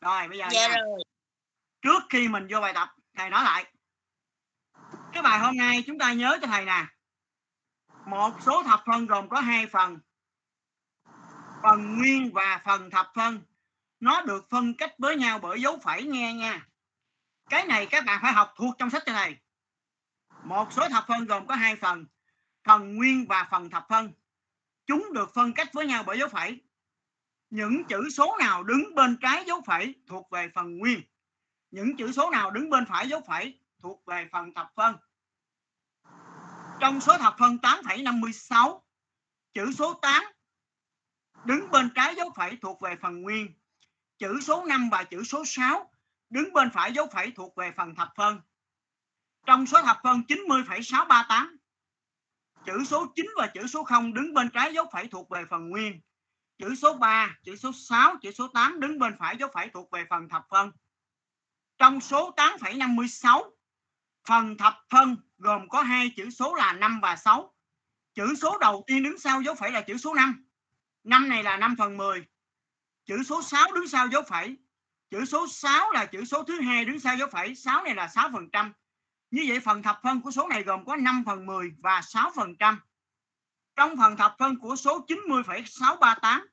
rồi 0.00 0.28
bây 0.28 0.38
giờ 0.38 0.46
dạ 0.52 0.68
nha. 0.68 0.76
rồi. 0.76 1.04
Trước 1.82 2.02
khi 2.10 2.28
mình 2.28 2.46
vô 2.50 2.60
bài 2.60 2.72
tập 2.74 2.88
thầy 3.14 3.30
nói 3.30 3.44
lại. 3.44 3.72
Cái 5.12 5.22
bài 5.22 5.38
hôm 5.38 5.56
nay 5.56 5.82
chúng 5.86 5.98
ta 5.98 6.12
nhớ 6.12 6.38
cho 6.40 6.46
thầy 6.46 6.64
nè. 6.64 6.86
Một 8.06 8.30
số 8.46 8.62
thập 8.62 8.82
phân 8.86 9.06
gồm 9.06 9.28
có 9.28 9.40
hai 9.40 9.66
phần. 9.66 9.98
Phần 11.62 11.98
nguyên 11.98 12.32
và 12.32 12.62
phần 12.64 12.90
thập 12.90 13.12
phân. 13.14 13.42
Nó 14.00 14.22
được 14.22 14.50
phân 14.50 14.74
cách 14.74 14.94
với 14.98 15.16
nhau 15.16 15.38
bởi 15.38 15.62
dấu 15.62 15.78
phẩy 15.78 16.02
nghe 16.02 16.34
nha. 16.34 16.68
Cái 17.50 17.66
này 17.66 17.86
các 17.86 18.04
bạn 18.04 18.18
phải 18.22 18.32
học 18.32 18.54
thuộc 18.56 18.74
trong 18.78 18.90
sách 18.90 19.02
cho 19.06 19.12
thầy. 19.12 19.36
Một 20.42 20.72
số 20.72 20.88
thập 20.88 21.04
phân 21.08 21.24
gồm 21.24 21.46
có 21.46 21.54
hai 21.54 21.76
phần. 21.76 22.06
Phần 22.64 22.96
nguyên 22.96 23.26
và 23.28 23.48
phần 23.50 23.70
thập 23.70 23.86
phân. 23.88 24.12
Chúng 24.86 25.12
được 25.14 25.34
phân 25.34 25.52
cách 25.52 25.68
với 25.72 25.86
nhau 25.86 26.02
bởi 26.06 26.18
dấu 26.18 26.28
phẩy 26.28 26.60
những 27.50 27.84
chữ 27.84 28.08
số 28.10 28.36
nào 28.38 28.62
đứng 28.62 28.94
bên 28.94 29.16
trái 29.22 29.44
dấu 29.46 29.60
phẩy 29.66 29.94
thuộc 30.06 30.30
về 30.30 30.50
phần 30.54 30.78
nguyên. 30.78 31.00
Những 31.70 31.96
chữ 31.96 32.12
số 32.12 32.30
nào 32.30 32.50
đứng 32.50 32.70
bên 32.70 32.86
phải 32.86 33.08
dấu 33.08 33.20
phẩy 33.26 33.60
thuộc 33.82 34.06
về 34.06 34.28
phần 34.32 34.54
thập 34.54 34.72
phân. 34.76 34.96
Trong 36.80 37.00
số 37.00 37.18
thập 37.18 37.34
phân 37.38 37.56
8,56 37.62 38.80
chữ 39.54 39.72
số 39.72 39.94
8 39.94 40.24
đứng 41.44 41.70
bên 41.70 41.90
trái 41.94 42.14
dấu 42.14 42.30
phẩy 42.36 42.58
thuộc 42.62 42.80
về 42.80 42.96
phần 43.02 43.22
nguyên. 43.22 43.52
Chữ 44.18 44.40
số 44.42 44.64
5 44.64 44.88
và 44.90 45.04
chữ 45.04 45.24
số 45.24 45.44
6 45.46 45.90
đứng 46.30 46.52
bên 46.52 46.70
phải 46.70 46.92
dấu 46.92 47.06
phẩy 47.12 47.32
thuộc 47.36 47.56
về 47.56 47.72
phần 47.76 47.94
thập 47.94 48.12
phân. 48.16 48.40
Trong 49.46 49.66
số 49.66 49.82
thập 49.82 50.00
phân 50.02 50.22
90,638 50.28 51.58
chữ 52.66 52.84
số 52.84 53.06
9 53.16 53.26
và 53.36 53.46
chữ 53.46 53.66
số 53.66 53.84
0 53.84 54.14
đứng 54.14 54.34
bên 54.34 54.50
trái 54.50 54.74
dấu 54.74 54.86
phẩy 54.92 55.08
thuộc 55.08 55.30
về 55.30 55.44
phần 55.50 55.68
nguyên 55.68 56.00
chữ 56.58 56.74
số 56.74 56.94
3 56.94 57.36
chữ 57.42 57.56
số 57.56 57.72
6 57.72 58.16
chữ 58.22 58.32
số 58.32 58.48
8 58.48 58.80
đứng 58.80 58.98
bên 58.98 59.16
phải 59.18 59.36
dấu 59.36 59.48
phải 59.54 59.68
thuộc 59.68 59.90
về 59.90 60.04
phần 60.10 60.28
thập 60.28 60.46
phân. 60.50 60.72
Trong 61.78 62.00
số 62.00 62.34
8,56 62.36 63.50
phần 64.28 64.56
thập 64.58 64.74
phân 64.90 65.16
gồm 65.38 65.68
có 65.68 65.82
hai 65.82 66.12
chữ 66.16 66.30
số 66.30 66.54
là 66.54 66.72
5 66.72 67.00
và 67.02 67.16
6 67.16 67.54
chữ 68.14 68.34
số 68.34 68.58
đầu 68.58 68.84
tiên 68.86 69.02
đứng 69.02 69.18
sau 69.18 69.42
dấu 69.42 69.54
phẩy 69.54 69.70
là 69.70 69.80
chữ 69.80 69.98
số 69.98 70.14
5 70.14 70.44
5 71.04 71.28
này 71.28 71.42
là 71.42 71.56
5 71.56 71.74
phần 71.78 71.96
10 71.96 72.26
chữ 73.08 73.22
số 73.22 73.42
6 73.42 73.72
đứng 73.72 73.88
sau 73.88 74.08
dấu 74.08 74.22
phẩy. 74.28 74.56
Chữ 75.10 75.24
số 75.24 75.48
6 75.48 75.90
là 75.92 76.06
chữ 76.06 76.24
số 76.24 76.42
thứ 76.42 76.60
hai 76.60 76.84
đứng 76.84 77.00
sau 77.00 77.16
dấu 77.16 77.28
phẩy. 77.32 77.54
6 77.54 77.84
này 77.84 77.94
là 77.94 78.06
6%. 78.06 78.72
như 79.30 79.44
vậy 79.48 79.60
phần 79.60 79.82
thập 79.82 80.00
phân 80.02 80.20
của 80.20 80.30
số 80.30 80.48
này 80.48 80.62
gồm 80.62 80.84
có 80.84 80.96
5 80.96 81.22
phần 81.26 81.46
10 81.46 81.70
và 81.78 82.02
6 82.02 82.32
phần 82.36 82.56
trăm 82.58 82.80
trong 83.78 83.96
phần 83.96 84.16
thập 84.16 84.34
phân 84.38 84.58
của 84.58 84.76
số 84.76 85.04
90,638 85.08 86.46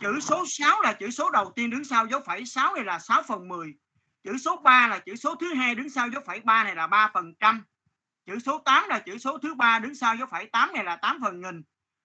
chữ 0.00 0.20
số 0.20 0.44
6 0.46 0.80
là 0.82 0.92
chữ 0.92 1.10
số 1.10 1.30
đầu 1.30 1.52
tiên 1.56 1.70
đứng 1.70 1.84
sau 1.84 2.06
dấu 2.06 2.20
phẩy 2.26 2.46
6 2.46 2.74
này 2.74 2.84
là 2.84 2.98
6 2.98 3.22
phần 3.22 3.48
10 3.48 3.74
chữ 4.24 4.38
số 4.38 4.56
3 4.56 4.88
là 4.88 4.98
chữ 4.98 5.16
số 5.16 5.34
thứ 5.34 5.54
hai 5.54 5.74
đứng 5.74 5.90
sau 5.90 6.08
dấu 6.08 6.22
phẩy 6.26 6.40
3 6.40 6.64
này 6.64 6.74
là 6.74 6.86
3 6.86 7.10
phần 7.14 7.34
trăm. 7.40 7.64
Chữ 8.26 8.38
số 8.38 8.58
8 8.58 8.88
là 8.88 8.98
chữ 8.98 9.18
số 9.18 9.38
thứ 9.38 9.54
ba 9.54 9.78
đứng 9.78 9.94
sau 9.94 10.16
dấu 10.16 10.26
phẩy 10.26 10.46
8 10.46 10.72
này 10.72 10.84
là 10.84 10.96
8 10.96 11.18
phần 11.22 11.40
nghìn. 11.40 11.62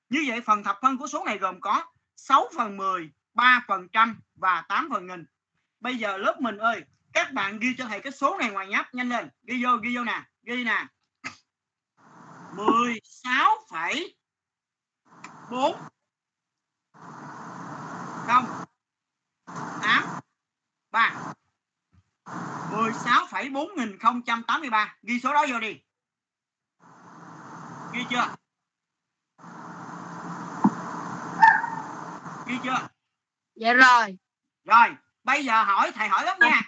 Như 0.10 0.24
vậy 0.28 0.42
phần 0.42 0.64
thập 0.64 0.78
phân 0.82 0.98
của 0.98 1.08
số 1.08 1.24
này 1.26 1.38
gồm 1.38 1.62
có 1.62 1.86
6 2.16 2.50
phần 2.56 2.78
10 2.78 3.12
3 3.34 3.64
phần 3.68 3.88
trăm 3.90 4.20
và 4.36 4.62
8 4.70 4.90
phần 4.92 5.08
nghìn. 5.08 5.26
Bây 5.80 5.98
giờ 5.98 6.18
lớp 6.18 6.42
mình 6.42 6.58
ơi 6.58 6.84
các 7.14 7.34
bạn 7.34 7.60
ghi 7.60 7.76
cho 7.78 7.86
thầy 7.86 8.00
cái 8.00 8.12
số 8.12 8.38
này 8.38 8.52
ngoài 8.52 8.68
nháp 8.68 8.94
nhanh 8.94 9.10
lên. 9.10 9.30
Ghi 9.44 9.64
vô 9.64 9.78
ghi 9.78 9.96
vô 9.96 10.04
nè 10.04 10.24
ghi 10.44 10.64
nè. 10.64 10.88
16 12.60 13.66
phẩy 13.70 14.16
4 15.52 15.78
không. 18.28 18.46
8 19.82 20.04
3 20.92 21.34
16,4083 22.26 24.88
ghi 25.02 25.20
số 25.20 25.34
đó 25.34 25.46
vô 25.50 25.60
đi. 25.60 25.82
Ghi 27.94 28.06
chưa? 28.10 28.36
Ghi 32.48 32.56
chưa? 32.64 32.88
Dạ 33.56 33.74
rồi. 33.74 34.18
Rồi 34.64 34.96
bây 35.24 35.46
giờ 35.46 35.64
hỏi 35.64 35.92
thầy 35.96 36.08
hỏi 36.08 36.26
lắm 36.26 36.38
nha. 36.40 36.62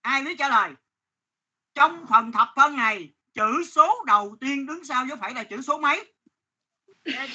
Ai 0.00 0.24
biết 0.24 0.36
trả 0.38 0.48
lời? 0.48 0.74
Trong 1.74 2.06
phần 2.06 2.32
thập 2.32 2.48
phân 2.56 2.76
này 2.76 3.15
chữ 3.36 3.64
số 3.72 4.04
đầu 4.06 4.36
tiên 4.40 4.66
đứng 4.66 4.84
sau 4.84 5.06
dấu 5.06 5.16
phẩy 5.20 5.34
là 5.34 5.44
chữ 5.44 5.62
số 5.62 5.78
mấy? 5.78 6.04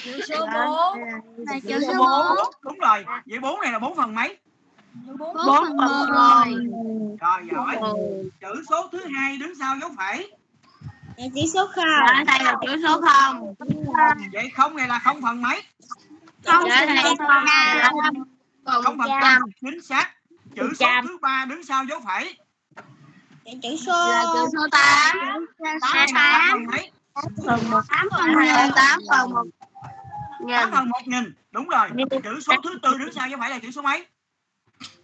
Chữ 0.04 0.20
số 0.28 0.46
4 0.46 1.00
là 1.36 1.58
chữ 1.68 1.80
số 1.86 1.92
4 1.98 2.52
đúng 2.62 2.78
rồi 2.78 3.04
vậy 3.26 3.38
4 3.40 3.60
này 3.60 3.72
là 3.72 3.78
4 3.78 3.96
phần 3.96 4.14
mấy? 4.14 4.38
4 5.18 5.46
phần 5.46 5.76
10 5.76 6.54
rồi. 7.20 7.42
giỏi 7.52 7.76
chữ 8.40 8.62
số 8.70 8.88
thứ 8.92 8.98
hai 9.14 9.36
đứng 9.36 9.54
sau 9.54 9.76
dấu 9.80 9.90
phẩy 9.96 10.32
là 11.16 11.26
chữ 11.34 11.40
số 11.54 11.66
0 11.66 11.84
Dạ, 12.06 12.24
đây 12.26 12.38
là 12.44 12.56
chữ 12.62 12.76
số 12.82 13.00
0 13.00 13.54
vậy 14.32 14.50
không 14.56 14.76
này 14.76 14.88
là 14.88 14.98
không 14.98 15.22
phần 15.22 15.42
mấy? 15.42 15.62
Không 16.46 16.64
Dạ, 16.68 16.86
phần 18.66 18.82
không. 18.84 18.98
Phần 18.98 19.08
trăm. 19.20 19.42
chính 19.60 19.82
xác. 19.82 20.10
Chữ 20.56 20.72
số 20.78 20.86
thứ 21.02 21.18
ba 21.22 21.44
đứng 21.48 21.62
sau 21.64 21.84
dấu 21.84 22.00
phẩy 22.06 22.36
chữ 23.62 23.76
số. 23.86 23.92
Là 23.92 24.22
chữ 24.32 24.48
số 24.52 24.66
8 24.72 25.16
tám 25.80 26.66
này 26.70 26.90
tám. 27.14 27.24
phần 27.46 27.70
1 27.70 27.80
8 27.88 28.08
phần 28.10 28.32
1 28.32 28.40
8 28.76 29.00
phần 29.10 29.30
1 29.30 29.42
tám 30.50 30.70
phần 30.70 30.88
một 30.88 31.00
nghìn 31.06 31.34
đúng 31.50 31.68
rồi. 31.68 31.88
Chữ 32.24 32.40
số 32.40 32.54
thứ 32.64 32.78
tư 32.82 32.98
đứng 32.98 33.12
sau 33.12 33.28
dấu 33.28 33.40
phẩy 33.40 33.50
là 33.50 33.58
chữ 33.58 33.70
số 33.70 33.82
mấy? 33.82 34.06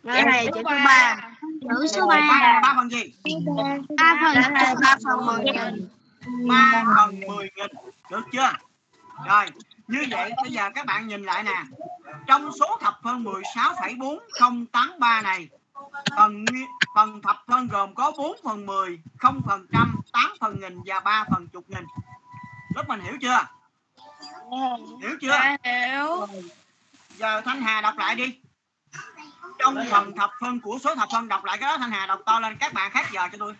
Đây 0.02 0.22
là 0.22 0.44
chữ 0.44 0.50
số 0.54 0.62
3 0.64 1.16
chữ 1.60 1.86
số 1.86 2.06
ba. 2.06 2.16
này 2.16 2.28
3 2.28 2.40
là 2.40 2.60
ba 2.62 2.74
phần 2.76 2.90
gì? 2.90 3.12
3 3.96 4.16
phần 4.22 4.54
3 4.80 4.96
phần 5.04 5.26
10 5.26 5.44
nghìn 5.44 5.88
ba 6.48 6.84
phần 6.96 7.20
mười 7.20 7.50
nghìn 7.56 7.70
được 8.10 8.22
chưa? 8.32 8.52
Rồi. 9.28 9.46
Như 9.88 10.06
vậy 10.10 10.32
bây 10.42 10.52
giờ 10.52 10.70
các 10.74 10.86
bạn 10.86 11.08
nhìn 11.08 11.22
lại 11.22 11.42
nè. 11.42 11.64
Trong 12.26 12.50
số 12.60 12.78
thập 12.80 13.00
phân 13.02 13.24
16,4083 13.24 15.22
này 15.22 15.48
phần 16.16 16.52
phần 16.94 17.22
thập 17.22 17.36
phân 17.46 17.68
gồm 17.68 17.94
có 17.94 18.12
4 18.18 18.36
phần 18.44 18.66
10 18.66 19.00
0 19.18 19.42
phần 19.46 19.66
trăm 19.72 19.96
8 20.12 20.32
phần 20.40 20.60
nghìn 20.60 20.80
và 20.84 21.00
3 21.00 21.24
phần 21.30 21.46
chục 21.46 21.64
nghìn. 21.68 21.84
Lớp 22.74 22.88
mình 22.88 23.00
hiểu 23.00 23.18
chưa? 23.20 23.46
Hiểu 25.00 25.16
chưa? 25.20 25.32
Hiểu. 25.64 26.26
Giờ 27.16 27.40
Thanh 27.44 27.62
Hà 27.62 27.80
đọc 27.80 27.96
lại 27.96 28.14
đi. 28.14 28.38
Trong 29.58 29.76
phần 29.90 30.16
thập 30.16 30.30
phân 30.40 30.60
của 30.60 30.78
số 30.84 30.94
thập 30.94 31.08
phân 31.12 31.28
đọc 31.28 31.44
lại 31.44 31.58
cái 31.58 31.70
đó 31.70 31.76
Thanh 31.78 31.90
Hà 31.90 32.06
đọc 32.06 32.20
to 32.26 32.40
lên 32.40 32.56
các 32.60 32.72
bạn 32.72 32.90
khác 32.90 33.06
giờ 33.12 33.28
cho 33.32 33.38
tôi. 33.38 33.54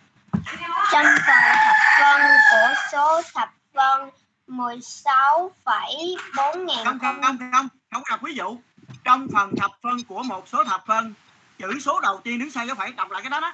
Trong 0.91 1.05
phần 1.27 1.43
thập 1.65 1.75
phân 1.99 2.21
của 2.51 2.73
số 2.91 3.21
thập 3.33 3.53
phân 3.73 4.09
16,4 4.47 6.65
ngàn 6.65 6.85
không 6.85 6.99
không 6.99 7.21
không 7.21 7.37
không 7.51 7.67
không 7.91 8.03
đọc 8.09 8.21
ví 8.21 8.33
dụ. 8.33 8.57
Trong 9.03 9.27
phần 9.33 9.55
thập 9.55 9.71
phân 9.83 10.03
của 10.03 10.23
một 10.23 10.47
số 10.47 10.63
thập 10.63 10.85
phân 10.85 11.13
chữ 11.59 11.79
số 11.79 11.99
đầu 11.99 12.21
tiên 12.23 12.39
đứng 12.39 12.51
sau 12.51 12.65
dấu 12.65 12.75
phẩy 12.75 12.91
đọc 12.91 13.11
lại 13.11 13.21
cái 13.21 13.29
đó 13.29 13.39
đó. 13.39 13.53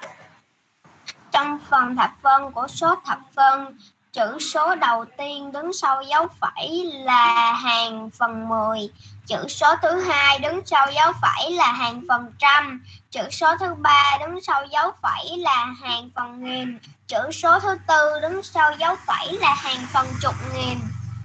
Trong 1.32 1.58
phần 1.70 1.96
thập 1.96 2.10
phân 2.22 2.52
của 2.52 2.68
số 2.68 2.94
thập 3.04 3.18
phân 3.34 3.78
chữ 4.12 4.38
số 4.40 4.74
đầu 4.74 5.04
tiên 5.18 5.52
đứng 5.52 5.72
sau 5.72 6.02
dấu 6.02 6.26
phẩy 6.40 6.90
là 6.94 7.52
hàng 7.52 8.10
phần 8.10 8.48
10 8.48 8.78
chữ 9.26 9.48
số 9.48 9.66
thứ 9.82 10.00
hai 10.00 10.38
đứng 10.38 10.60
sau 10.66 10.86
dấu 10.92 11.12
phẩy 11.22 11.50
là 11.50 11.72
hàng 11.72 12.02
phần 12.08 12.32
trăm. 12.38 12.84
Chữ 13.10 13.22
số 13.30 13.56
thứ 13.60 13.74
ba 13.74 14.18
đứng 14.20 14.40
sau 14.42 14.66
dấu 14.66 14.92
phẩy 15.02 15.38
là 15.38 15.64
hàng 15.64 16.10
phần 16.14 16.44
nghìn. 16.44 16.78
Chữ 17.06 17.30
số 17.32 17.60
thứ 17.60 17.78
tư 17.88 18.20
đứng 18.22 18.42
sau 18.42 18.72
dấu 18.78 18.96
phẩy 19.06 19.38
là 19.40 19.54
hàng 19.54 19.86
phần 19.92 20.06
chục 20.22 20.34
nghìn. 20.54 20.78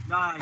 Rồi 0.09 0.34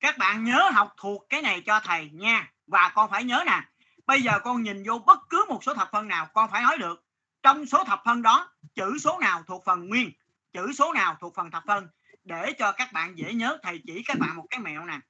các 0.00 0.18
bạn 0.18 0.44
nhớ 0.44 0.70
học 0.74 0.94
thuộc 0.96 1.22
cái 1.28 1.42
này 1.42 1.62
cho 1.66 1.80
thầy 1.80 2.10
nha. 2.12 2.48
Và 2.66 2.92
con 2.94 3.10
phải 3.10 3.24
nhớ 3.24 3.42
nè 3.46 3.60
bây 4.06 4.22
giờ 4.22 4.38
con 4.44 4.62
nhìn 4.62 4.82
vô 4.86 4.98
bất 4.98 5.18
cứ 5.30 5.44
một 5.48 5.64
số 5.64 5.74
thập 5.74 5.88
phân 5.92 6.08
nào 6.08 6.26
con 6.34 6.50
phải 6.50 6.62
nói 6.62 6.78
được. 6.78 7.04
Trong 7.42 7.66
số 7.66 7.84
thập 7.84 8.02
phân 8.04 8.22
đó 8.22 8.50
chữ 8.74 8.98
số 8.98 9.18
nào 9.18 9.42
thuộc 9.46 9.62
phần 9.66 9.88
nguyên 9.88 10.12
chữ 10.52 10.72
số 10.72 10.92
nào 10.92 11.16
thuộc 11.20 11.34
phần 11.34 11.50
thập 11.50 11.62
phân? 11.66 11.88
Để 12.24 12.52
cho 12.58 12.72
các 12.72 12.92
bạn 12.92 13.18
dễ 13.18 13.32
nhớ 13.34 13.58
thầy 13.62 13.80
chỉ 13.86 14.02
các 14.06 14.18
bạn 14.18 14.36
một 14.36 14.46
cái 14.50 14.60
mẹo 14.60 14.84
nè. 14.84 15.00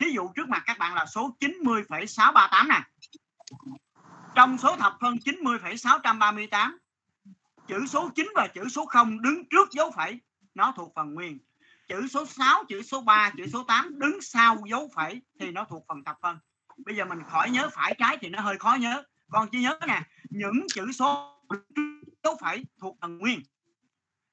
Thí 0.00 0.10
dụ 0.10 0.28
trước 0.36 0.48
mặt 0.48 0.62
các 0.66 0.78
bạn 0.78 0.94
là 0.94 1.06
số 1.06 1.36
90,638 1.40 2.68
nè. 2.68 2.82
Trong 4.34 4.58
số 4.58 4.76
thập 4.76 4.96
phân 5.00 5.18
90,638 5.24 6.78
chữ 7.68 7.86
số 7.86 8.10
9 8.14 8.32
và 8.34 8.46
chữ 8.46 8.68
số 8.68 8.86
0 8.86 9.22
đứng 9.22 9.48
trước 9.50 9.70
dấu 9.70 9.90
phẩy 9.90 10.20
nó 10.54 10.72
thuộc 10.76 10.92
phần 10.94 11.14
nguyên. 11.14 11.38
Chữ 11.88 12.08
số 12.08 12.26
6, 12.26 12.64
chữ 12.68 12.82
số 12.82 13.00
3, 13.00 13.30
chữ 13.36 13.46
số 13.52 13.64
8 13.64 13.98
đứng 13.98 14.20
sau 14.22 14.56
dấu 14.70 14.90
phẩy 14.94 15.22
thì 15.40 15.50
nó 15.50 15.64
thuộc 15.64 15.84
phần 15.88 16.04
thập 16.04 16.16
phân. 16.22 16.38
Bây 16.76 16.96
giờ 16.96 17.04
mình 17.04 17.22
khỏi 17.30 17.50
nhớ 17.50 17.68
phải 17.72 17.94
trái 17.98 18.18
thì 18.20 18.28
nó 18.28 18.40
hơi 18.40 18.58
khó 18.58 18.76
nhớ. 18.80 19.02
Con 19.30 19.48
chỉ 19.52 19.62
nhớ 19.62 19.78
nè, 19.86 20.02
những 20.30 20.66
chữ 20.74 20.92
số 20.92 21.40
dấu 22.22 22.36
phẩy 22.40 22.64
thuộc 22.80 22.96
phần 23.00 23.18
nguyên. 23.18 23.42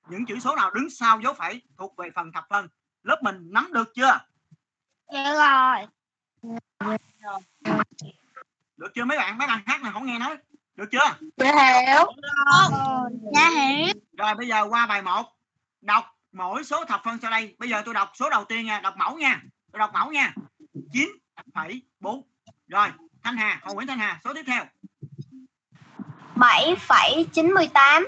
Những 0.09 0.25
chữ 0.25 0.39
số 0.39 0.55
nào 0.55 0.71
đứng 0.71 0.89
sau 0.89 1.21
dấu 1.21 1.33
phẩy 1.33 1.61
thuộc 1.77 1.97
về 1.97 2.09
phần 2.15 2.31
thập 2.31 2.45
phân. 2.49 2.67
Lớp 3.03 3.19
mình 3.23 3.35
nắm 3.51 3.73
được 3.73 3.93
chưa? 3.95 4.19
dạ 5.13 5.33
rồi 5.33 5.87
Được 8.77 8.91
chưa 8.95 9.05
mấy 9.05 9.17
bạn? 9.17 9.37
Mấy 9.37 9.47
bạn 9.47 9.63
khác 9.65 9.81
này 9.81 9.91
không 9.93 10.05
nghe 10.05 10.19
nói. 10.19 10.37
được 10.75 10.89
chưa 10.91 11.27
Dạ 11.37 11.81
hiểu. 11.81 12.07
Dạ 13.33 13.49
hiểu. 13.49 13.93
rồi 14.17 14.35
bây 14.35 14.47
giờ 14.47 14.67
qua 14.69 14.85
bài 14.87 15.01
1 15.01 15.25
đọc 15.81 16.05
mỗi 16.31 16.63
số 16.63 16.85
thập 16.85 17.01
phân 17.03 17.17
sau 17.21 17.31
đây 17.31 17.55
bây 17.59 17.69
giờ 17.69 17.81
tôi 17.85 17.93
đọc 17.93 18.11
số 18.13 18.29
đầu 18.29 18.45
tiên 18.45 18.65
nha 18.65 18.79
đọc 18.79 18.97
mẫu 18.97 19.17
nha 19.17 19.43
tôi 19.71 19.79
đọc 19.79 19.91
mẫu 19.93 20.11
nha 20.11 20.33
9,4 21.53 22.21
rồi 22.67 22.89
Thanh 23.23 23.37
Hà 23.37 23.59
Hồ 23.63 23.73
Nguyễn 23.73 23.87
Thanh 23.87 23.99
Hà 23.99 24.19
số 24.23 24.33
tiếp 24.33 24.43
theo. 24.47 24.65
7,98 26.35 28.03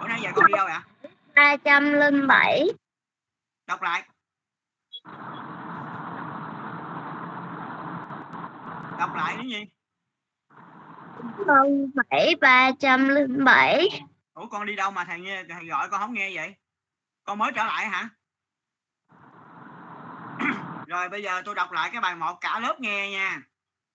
Bữa 0.00 0.08
nay 0.08 0.20
giờ 0.22 0.30
con 0.34 0.46
đi 0.46 0.52
đâu 0.56 0.66
vậy? 0.66 1.10
207 1.34 2.68
đọc 3.66 3.82
lại 3.82 4.08
đọc 8.98 9.14
lại 9.14 9.34
cái 9.36 9.48
gì 9.48 9.64
07 12.10 12.34
307 12.40 13.88
ủa 14.34 14.46
con 14.46 14.66
đi 14.66 14.76
đâu 14.76 14.90
mà 14.90 15.04
thầy 15.04 15.20
nghe 15.20 15.44
thầy 15.48 15.66
gọi 15.66 15.88
con 15.90 16.00
không 16.00 16.14
nghe 16.14 16.34
vậy? 16.34 16.54
Con 17.24 17.38
mới 17.38 17.52
trở 17.54 17.64
lại 17.64 17.86
hả? 17.86 18.08
Rồi 20.86 21.08
bây 21.08 21.22
giờ 21.22 21.42
tôi 21.44 21.54
đọc 21.54 21.72
lại 21.72 21.90
cái 21.92 22.00
bài 22.00 22.16
một 22.16 22.38
cả 22.40 22.60
lớp 22.60 22.80
nghe 22.80 23.10
nha. 23.10 23.42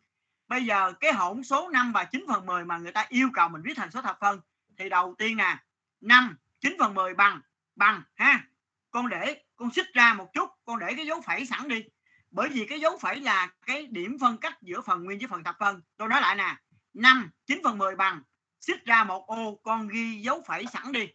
Bây 0.47 0.65
giờ 0.65 0.93
cái 0.93 1.13
hỗn 1.13 1.43
số 1.43 1.69
5 1.69 1.91
và 1.91 2.03
9 2.03 2.25
phần 2.27 2.45
10 2.45 2.65
mà 2.65 2.77
người 2.77 2.91
ta 2.91 3.05
yêu 3.09 3.29
cầu 3.33 3.49
mình 3.49 3.61
viết 3.61 3.73
thành 3.77 3.91
số 3.91 4.01
thập 4.01 4.17
phân, 4.19 4.41
thì 4.77 4.89
đầu 4.89 5.15
tiên 5.17 5.37
nè 5.37 5.57
5 6.01 6.37
9 6.59 6.75
phần 6.79 6.93
10 6.93 7.13
bằng 7.13 7.41
bằng, 7.75 8.03
ha. 8.15 8.47
Con 8.91 9.09
để, 9.09 9.43
con 9.55 9.71
xích 9.71 9.93
ra 9.93 10.13
một 10.13 10.33
chút, 10.33 10.49
con 10.65 10.79
để 10.79 10.93
cái 10.97 11.05
dấu 11.05 11.21
phẩy 11.21 11.45
sẵn 11.45 11.67
đi. 11.67 11.83
Bởi 12.31 12.49
vì 12.49 12.65
cái 12.69 12.79
dấu 12.79 12.97
phẩy 12.97 13.19
là 13.19 13.47
cái 13.65 13.87
điểm 13.87 14.17
phân 14.21 14.37
cách 14.37 14.61
giữa 14.61 14.81
phần 14.81 15.03
nguyên 15.03 15.19
với 15.19 15.27
phần 15.27 15.43
thập 15.43 15.55
phân. 15.59 15.81
Tôi 15.97 16.07
nói 16.07 16.21
lại 16.21 16.35
nè 16.35 16.55
5 16.95 17.31
9 17.45 17.61
phần 17.63 17.77
10 17.77 17.95
bằng 17.95 18.21
xích 18.61 18.85
ra 18.85 19.03
một 19.03 19.27
ô 19.27 19.59
con 19.63 19.87
ghi 19.87 20.21
dấu 20.21 20.41
phẩy 20.47 20.65
sẵn 20.73 20.91
đi. 20.91 21.07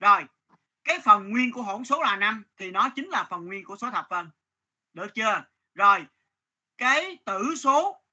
Rồi 0.00 0.24
cái 0.84 0.98
phần 1.04 1.30
nguyên 1.30 1.52
của 1.52 1.62
hỗn 1.62 1.84
số 1.84 2.02
là 2.02 2.16
5 2.16 2.44
thì 2.56 2.70
nó 2.70 2.88
chính 2.96 3.08
là 3.08 3.26
phần 3.30 3.46
nguyên 3.46 3.64
của 3.64 3.76
số 3.76 3.90
thập 3.90 4.06
phân 4.10 4.30
được 4.92 5.14
chưa? 5.14 5.44
Rồi 5.74 6.06
cái 6.78 7.18
tử 7.24 7.54
số 7.56 8.04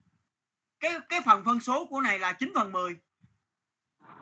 cái 0.80 1.00
cái 1.10 1.22
phần 1.26 1.44
phân 1.46 1.60
số 1.60 1.86
của 1.86 2.02
này 2.02 2.20
là 2.20 2.34
9 2.34 2.52
phần 2.56 2.72
10 2.72 2.98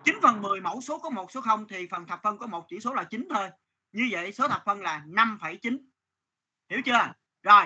9 0.04 0.20
phần 0.22 0.42
10 0.42 0.62
mẫu 0.62 0.82
số 0.82 1.00
có 1.00 1.10
một 1.10 1.32
số 1.32 1.42
0 1.42 1.68
thì 1.68 1.88
phần 1.92 2.08
thập 2.08 2.20
phân 2.24 2.38
có 2.38 2.48
một 2.48 2.66
chỉ 2.70 2.80
số 2.80 2.94
là 2.94 3.04
9 3.04 3.28
thôi. 3.34 3.50
Như 3.92 4.08
vậy 4.12 4.34
số 4.34 4.48
thập 4.48 4.62
phân 4.66 4.82
là 4.82 5.04
5,9 5.08 5.78
hiểu 6.70 6.82
chưa? 6.86 7.14
Rồi 7.44 7.66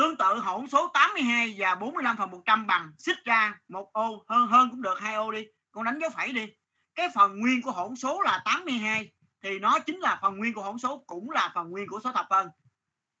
tương 0.00 0.16
tự 0.16 0.38
hỗn 0.38 0.68
số 0.68 0.90
82 0.94 1.54
và 1.58 1.74
45 1.74 2.16
phần 2.16 2.30
100 2.30 2.66
bằng 2.66 2.92
xích 2.98 3.24
ra 3.24 3.58
một 3.68 3.92
ô 3.92 4.24
hơn 4.28 4.46
hơn 4.48 4.70
cũng 4.70 4.82
được 4.82 5.00
hai 5.00 5.14
ô 5.14 5.30
đi. 5.30 5.46
Con 5.72 5.84
đánh 5.84 5.98
dấu 6.00 6.10
phẩy 6.10 6.32
đi. 6.32 6.46
Cái 6.94 7.08
phần 7.14 7.40
nguyên 7.40 7.62
của 7.62 7.70
hỗn 7.70 7.96
số 7.96 8.22
là 8.22 8.42
82 8.44 9.12
thì 9.42 9.58
nó 9.58 9.78
chính 9.78 10.00
là 10.00 10.18
phần 10.22 10.36
nguyên 10.36 10.54
của 10.54 10.62
hỗn 10.62 10.78
số 10.78 11.04
cũng 11.06 11.30
là 11.30 11.52
phần 11.54 11.70
nguyên 11.70 11.88
của 11.88 12.00
số 12.04 12.12
thập 12.12 12.26
phân. 12.30 12.48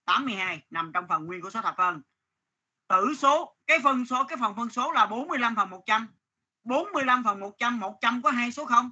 82 0.04 0.62
nằm 0.70 0.90
trong 0.94 1.08
phần 1.08 1.26
nguyên 1.26 1.42
của 1.42 1.50
số 1.50 1.62
thập 1.62 1.74
phân. 1.76 2.02
Tử 2.88 3.14
số 3.18 3.56
cái 3.66 3.78
phân 3.84 4.06
số 4.06 4.24
cái 4.24 4.38
phần 4.40 4.56
phân 4.56 4.70
số 4.70 4.92
là 4.92 5.06
45 5.06 5.56
phần 5.56 5.70
100 5.70 6.06
45 6.64 7.24
phần 7.24 7.40
100 7.40 7.80
100 7.80 8.22
có 8.22 8.30
hai 8.30 8.52
số 8.52 8.64
0 8.64 8.90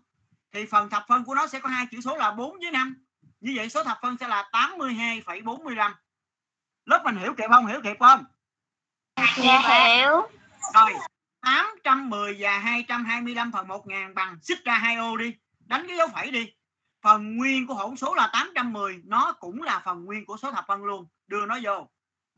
thì 0.53 0.67
phần 0.67 0.91
thập 0.91 1.05
phân 1.09 1.25
của 1.25 1.35
nó 1.35 1.47
sẽ 1.47 1.61
có 1.61 1.69
hai 1.69 1.87
chữ 1.87 2.01
số 2.01 2.17
là 2.17 2.33
4 2.33 2.59
với 2.59 2.71
5 2.71 3.05
như 3.41 3.53
vậy 3.57 3.69
số 3.69 3.85
thập 3.85 3.99
phân 4.03 4.17
sẽ 4.21 4.29
là 4.29 4.51
82,45 4.53 5.93
lớp 6.89 7.03
mình 7.05 7.17
hiểu 7.17 7.35
kịp 7.35 7.45
không? 7.49 7.67
Hiểu 7.67 7.81
kịp 7.85 7.97
không? 8.01 8.25
Dạ 9.37 9.59
hiểu. 9.59 10.29
rồi 10.75 10.93
810 11.41 12.37
và 12.39 12.59
225 12.59 13.53
phần 13.53 13.69
1000 13.69 14.15
bằng 14.15 14.39
xích 14.43 14.65
ra 14.65 14.79
2 14.79 14.97
ô 14.97 15.17
đi. 15.17 15.35
Đánh 15.59 15.85
cái 15.89 15.97
dấu 15.97 16.09
phẩy 16.09 16.31
đi. 16.31 16.53
Phần 17.03 17.37
nguyên 17.37 17.67
của 17.67 17.75
hỗn 17.75 17.97
số 17.97 18.15
là 18.15 18.31
810 18.33 19.01
nó 19.05 19.33
cũng 19.33 19.63
là 19.63 19.83
phần 19.85 20.05
nguyên 20.05 20.27
của 20.27 20.37
số 20.37 20.53
thập 20.53 20.65
phân 20.69 20.85
luôn. 20.85 21.07
Đưa 21.27 21.47
nó 21.47 21.59
vô. 21.63 21.89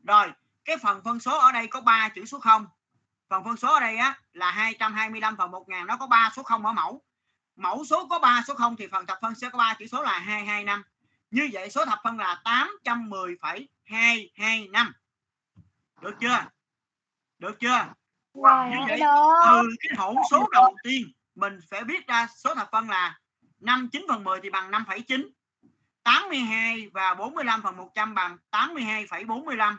Rồi 0.03 0.31
cái 0.65 0.77
phần 0.77 1.01
phân 1.03 1.19
số 1.19 1.39
ở 1.39 1.51
đây 1.51 1.67
có 1.67 1.81
3 1.81 2.09
chữ 2.09 2.25
số 2.25 2.39
0 2.39 2.67
phần 3.29 3.43
phân 3.43 3.57
số 3.57 3.73
ở 3.73 3.79
đây 3.79 3.97
á 3.97 4.19
là 4.33 4.51
225 4.51 5.37
phần 5.37 5.51
1000 5.51 5.87
nó 5.87 5.97
có 5.97 6.07
3 6.07 6.31
số 6.35 6.43
0 6.43 6.65
ở 6.65 6.73
mẫu? 6.73 7.01
Mẫu 7.55 7.85
số 7.85 8.07
có 8.09 8.19
3 8.19 8.43
số 8.47 8.53
0 8.53 8.75
thì 8.75 8.87
phần 8.91 9.05
thập 9.05 9.17
phân 9.21 9.35
sẽ 9.35 9.49
có 9.49 9.57
3 9.57 9.73
chữ 9.79 9.87
số 9.87 10.03
là 10.03 10.19
225 10.19 10.83
như 11.31 11.49
vậy 11.51 11.69
số 11.69 11.85
thập 11.85 11.99
phân 12.03 12.19
là 12.19 12.41
810,225 12.43 14.93
được 16.01 16.15
chưa? 16.19 16.45
Được 17.39 17.59
chưa? 17.59 17.85
Như 18.33 18.77
vậy 18.87 19.01
từ 19.45 19.61
cái 19.79 19.91
hỗn 19.97 20.15
số 20.31 20.47
đầu 20.51 20.75
tiên 20.83 21.11
mình 21.35 21.59
phải 21.69 21.83
biết 21.83 22.07
ra 22.07 22.27
số 22.27 22.55
thập 22.55 22.69
phân 22.71 22.89
là 22.89 23.19
5 23.59 23.89
9 23.91 24.05
phần 24.09 24.23
10 24.23 24.39
thì 24.43 24.49
bằng 24.49 24.71
5,9 24.71 25.29
82 26.03 26.89
và 26.93 27.13
45 27.13 27.61
phần 27.61 27.77
100 27.77 28.15
bằng 28.15 28.37
82,45 28.51 29.75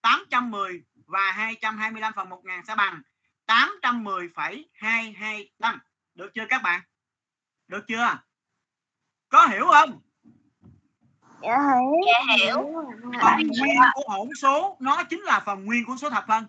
810 0.00 0.82
và 1.06 1.32
225 1.32 2.12
phần 2.16 2.28
1000 2.28 2.64
sẽ 2.66 2.74
bằng 2.76 3.02
810,225 3.46 5.78
được 6.14 6.30
chưa 6.34 6.44
các 6.48 6.62
bạn? 6.62 6.80
Được 7.68 7.84
chưa? 7.88 8.18
Có 9.28 9.46
hiểu 9.46 9.66
không 9.72 10.00
Dạ 11.42 11.58
hiểu. 11.58 12.00
Dạ 12.06 12.34
hiểu. 12.36 12.72
phần 13.22 13.36
nguyên 13.46 13.76
của 13.94 14.02
hỗn 14.08 14.28
số 14.40 14.76
nó 14.80 15.04
chính 15.04 15.20
là 15.20 15.40
phần 15.40 15.64
nguyên 15.64 15.84
của 15.84 15.96
số 15.96 16.10
thập 16.10 16.24
phân. 16.28 16.46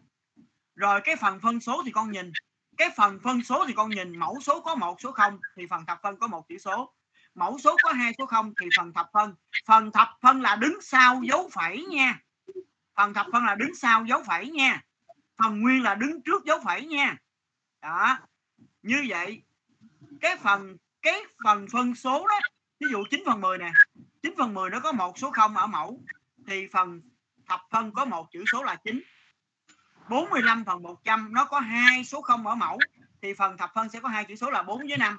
Rồi 0.75 1.01
cái 1.03 1.15
phần 1.15 1.39
phân 1.39 1.59
số 1.59 1.81
thì 1.85 1.91
con 1.91 2.11
nhìn. 2.11 2.31
Cái 2.77 2.89
phần 2.95 3.19
phân 3.23 3.43
số 3.43 3.65
thì 3.67 3.73
con 3.73 3.89
nhìn 3.89 4.19
mẫu 4.19 4.39
số 4.41 4.61
có 4.61 4.75
một 4.75 5.01
số 5.01 5.11
0 5.11 5.39
thì 5.57 5.67
phần 5.69 5.85
thập 5.85 5.99
phân 6.03 6.17
có 6.19 6.27
một 6.27 6.47
chữ 6.49 6.57
số. 6.57 6.93
Mẫu 7.35 7.59
số 7.59 7.75
có 7.83 7.91
hai 7.91 8.13
số 8.17 8.25
0 8.25 8.53
thì 8.61 8.67
phần 8.77 8.93
thập 8.93 9.09
phân. 9.13 9.35
Phần 9.65 9.91
thập 9.91 10.09
phân 10.21 10.41
là 10.41 10.55
đứng 10.55 10.77
sau 10.81 11.21
dấu 11.23 11.49
phẩy 11.53 11.85
nha. 11.89 12.19
Phần 12.95 13.13
thập 13.13 13.25
phân 13.31 13.45
là 13.45 13.55
đứng 13.55 13.75
sau 13.75 14.05
dấu 14.05 14.23
phẩy 14.27 14.49
nha. 14.49 14.81
Phần 15.43 15.61
nguyên 15.61 15.83
là 15.83 15.95
đứng 15.95 16.21
trước 16.21 16.45
dấu 16.45 16.59
phẩy 16.65 16.85
nha. 16.85 17.17
Đó. 17.81 18.17
Như 18.81 19.05
vậy 19.09 19.41
cái 20.21 20.37
phần 20.37 20.77
cái 21.01 21.21
phần 21.43 21.65
phân 21.71 21.95
số 21.95 22.27
đó 22.27 22.39
ví 22.79 22.87
dụ 22.91 23.03
9 23.09 23.23
phần 23.25 23.41
10 23.41 23.57
nè 23.57 23.71
9 24.21 24.33
phần 24.37 24.53
10 24.53 24.69
nó 24.69 24.79
có 24.79 24.91
một 24.91 25.17
số 25.17 25.31
0 25.31 25.55
ở 25.55 25.67
mẫu 25.67 26.01
thì 26.47 26.67
phần 26.73 27.01
thập 27.47 27.61
phân 27.71 27.91
có 27.93 28.05
một 28.05 28.31
chữ 28.31 28.43
số 28.51 28.63
là 28.63 28.75
9 28.75 29.01
45 30.09 30.65
phần 30.65 30.83
100 30.83 31.33
nó 31.33 31.45
có 31.45 31.59
hai 31.59 32.03
số 32.03 32.21
0 32.21 32.47
ở 32.47 32.55
mẫu 32.55 32.79
thì 33.21 33.33
phần 33.33 33.57
thập 33.57 33.71
phân 33.75 33.89
sẽ 33.89 33.99
có 33.99 34.09
hai 34.09 34.25
chữ 34.25 34.35
số 34.35 34.49
là 34.49 34.63
4 34.63 34.87
với 34.87 34.97
5 34.97 35.17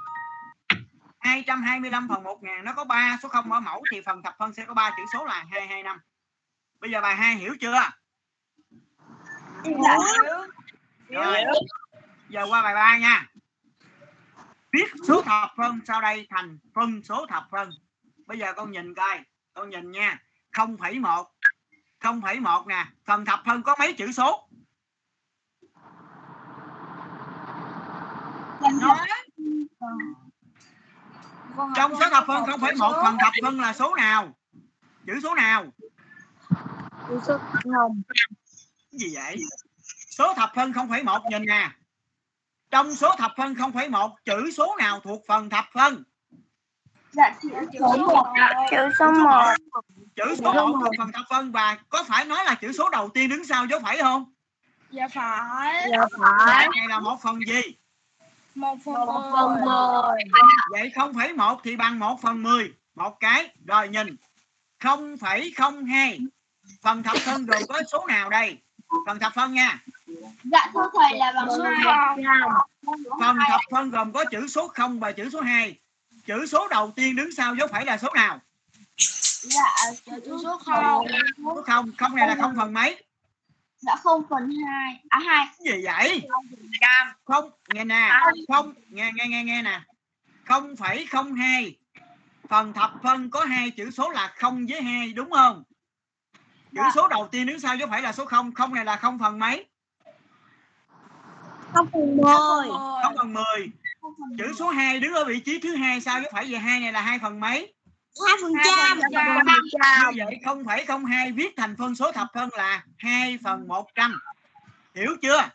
225 1.18 2.08
phần 2.08 2.22
1000 2.22 2.64
nó 2.64 2.72
có 2.72 2.84
3 2.84 3.18
số 3.22 3.28
0 3.28 3.52
ở 3.52 3.60
mẫu 3.60 3.82
thì 3.90 4.00
phần 4.06 4.22
thập 4.22 4.34
phân 4.38 4.54
sẽ 4.54 4.64
có 4.64 4.74
3 4.74 4.90
chữ 4.96 5.02
số 5.12 5.24
là 5.24 5.34
225 5.34 5.98
bây 6.80 6.90
giờ 6.90 7.00
bài 7.00 7.16
2 7.16 7.34
hiểu 7.34 7.54
chưa? 7.60 7.90
Dạ 11.10 11.24
rồi. 11.24 11.36
Giờ 12.28 12.46
qua 12.48 12.62
bài 12.62 12.74
3 12.74 12.98
nha. 12.98 13.30
Viết 14.72 14.86
số 15.08 15.22
thập 15.22 15.50
phân 15.56 15.80
sau 15.86 16.00
đây 16.00 16.26
thành 16.30 16.58
phân 16.74 17.02
số 17.02 17.26
thập 17.26 17.48
phân 17.50 17.70
bây 18.30 18.38
giờ 18.38 18.52
con 18.52 18.70
nhìn 18.70 18.94
coi 18.94 19.20
con 19.52 19.70
nhìn 19.70 19.90
nha. 19.90 20.22
0,1 20.52 21.24
0,1 22.00 22.66
nè. 22.66 22.86
Phần 23.04 23.24
thập 23.24 23.40
phân 23.46 23.62
có 23.62 23.76
mấy 23.78 23.92
chữ 23.92 24.12
số? 24.12 24.48
Nó 28.80 29.06
trong 31.76 31.92
số 32.00 32.08
thập 32.10 32.24
phân 32.26 32.42
0,1 32.42 33.04
phần 33.04 33.16
thập 33.20 33.32
phân 33.42 33.60
là 33.60 33.72
số 33.72 33.94
nào? 33.94 34.38
Chữ 35.06 35.20
số 35.22 35.34
nào? 35.34 35.66
Chữ 37.08 37.20
số 37.26 37.38
không. 37.74 38.02
Gì 38.90 39.14
vậy? 39.14 39.36
Số 40.10 40.34
thập 40.34 40.50
phân 40.54 40.72
0,1 40.72 41.30
nhìn 41.30 41.42
nè. 41.42 41.70
Trong 42.70 42.94
số 42.94 43.14
thập 43.18 43.32
phân 43.36 43.54
0,1 43.54 44.14
chữ 44.24 44.50
số 44.50 44.76
nào 44.78 45.00
thuộc 45.00 45.22
phần 45.26 45.50
thập 45.50 45.64
phân 45.74 46.04
Dạ 47.12 47.34
chữ 47.42 47.48
số 47.80 47.96
một. 47.96 48.26
Chữ 48.70 48.90
số 48.98 49.12
một. 49.12 49.54
chữ 50.16 50.36
số 50.38 50.52
1 50.52 50.78
thuộc 50.82 50.94
phần 50.98 51.12
thập 51.12 51.24
phân 51.30 51.52
và 51.52 51.78
có 51.88 52.04
phải 52.06 52.24
nói 52.24 52.44
là 52.44 52.54
chữ 52.54 52.72
số 52.72 52.88
đầu 52.88 53.08
tiên 53.08 53.28
đứng 53.28 53.44
sau 53.44 53.66
dấu 53.66 53.80
phẩy 53.80 53.98
không? 54.02 54.32
Dạ 54.90 55.08
phải. 55.08 55.88
Dạ 55.90 56.04
phải. 56.20 56.46
cái 56.46 56.68
này 56.76 56.88
là 56.88 57.00
một 57.00 57.16
phần 57.22 57.38
gì? 57.46 57.60
Một 58.54 58.78
phần 58.84 58.94
Một 58.94 59.30
phần 59.32 59.54
mười. 59.54 59.60
Mười. 59.64 60.22
vậy 60.70 60.92
0,1 60.94 61.56
thì 61.64 61.76
bằng 61.76 61.98
1 61.98 62.20
phần 62.22 62.42
10 62.42 62.72
một 62.94 63.20
cái 63.20 63.48
rồi 63.66 63.88
nhìn. 63.88 64.16
0,02 64.80 66.26
phần 66.82 67.02
thập 67.02 67.16
phân 67.16 67.46
gồm 67.46 67.62
có 67.68 67.82
số 67.92 68.06
nào 68.06 68.30
đây? 68.30 68.58
Phần 69.06 69.18
thập 69.18 69.34
phân 69.34 69.54
nha. 69.54 69.78
Dạ 70.44 70.70
thưa 70.74 70.90
thầy 70.98 71.18
là 71.18 71.32
bằng 71.32 71.48
số 71.58 71.64
không 71.84 72.22
phần 73.20 73.36
thập 73.48 73.60
phân 73.70 73.90
gồm 73.90 74.12
có 74.12 74.24
chữ 74.30 74.46
số 74.48 74.68
0 74.68 75.00
và 75.00 75.12
chữ 75.12 75.30
số 75.30 75.40
2 75.40 75.78
chữ 76.26 76.46
số 76.46 76.68
đầu 76.68 76.92
tiên 76.96 77.16
đứng 77.16 77.32
sau 77.32 77.54
dấu 77.54 77.68
phẩy 77.68 77.84
là 77.84 77.98
số 77.98 78.08
nào? 78.14 78.40
Dạ 79.42 79.74
chữ 80.06 80.38
số 80.44 80.58
không. 80.64 81.06
số 81.44 81.62
0 81.62 81.92
không 81.98 82.16
này 82.16 82.28
là 82.28 82.36
không 82.40 82.56
phần 82.56 82.74
mấy? 82.74 83.04
Dạ 83.78 83.96
không 83.96 84.22
phần 84.30 84.50
hai. 84.66 85.04
À 85.08 85.18
hai. 85.26 85.46
Gì 85.58 85.84
vậy? 85.84 86.28
Không 87.24 87.50
nghe 87.74 87.84
nè. 87.84 88.10
Không 88.48 88.74
nghe 88.88 89.10
nghe 89.14 89.26
nghe 89.28 89.44
nghe 89.44 89.62
nè. 89.62 89.80
Không 90.44 90.76
phẩy 90.76 91.06
không 91.06 91.34
hai. 91.34 91.76
Phần 92.48 92.72
thập 92.72 92.92
phân 93.02 93.30
có 93.30 93.44
hai 93.44 93.70
chữ 93.70 93.90
số 93.90 94.10
là 94.10 94.32
không 94.36 94.66
với 94.66 94.82
hai 94.82 95.12
đúng 95.12 95.30
không? 95.30 95.64
Chữ 96.72 96.76
Dạ. 96.76 96.92
số 96.94 97.08
đầu 97.08 97.28
tiên 97.32 97.46
đứng 97.46 97.60
sau 97.60 97.76
dấu 97.76 97.88
phẩy 97.88 98.02
là 98.02 98.12
số 98.12 98.24
0 98.24 98.52
không 98.54 98.74
này 98.74 98.84
là 98.84 98.96
không 98.96 99.18
phần 99.18 99.38
mấy? 99.38 99.66
Không 101.74 101.86
phần 101.92 102.16
mười. 102.16 102.68
không 103.02 103.14
phần 103.16 103.32
10 103.32 103.44
chữ 104.38 104.52
số 104.58 104.68
2 104.68 105.00
đứng 105.00 105.14
ở 105.14 105.24
vị 105.24 105.40
trí 105.40 105.60
thứ 105.60 105.74
hai 105.74 106.00
sau 106.00 106.20
dấu 106.20 106.30
phẩy 106.32 106.52
về 106.52 106.58
hai 106.58 106.80
này 106.80 106.92
là 106.92 107.00
hai 107.00 107.18
phần 107.18 107.40
mấy? 107.40 107.74
Hai 108.26 108.36
phần 108.42 108.52
trăm. 108.64 108.98
như 110.14 110.24
vậy 110.24 110.40
không 110.44 110.64
phải 110.64 110.84
không 110.84 111.04
hai 111.04 111.32
viết 111.32 111.56
thành 111.56 111.76
phân 111.78 111.94
số 111.94 112.12
thập 112.12 112.28
phân 112.34 112.48
là 112.52 112.84
2 112.98 113.38
phần 113.44 113.68
100 113.68 114.20
hiểu 114.94 115.16
chưa? 115.22 115.48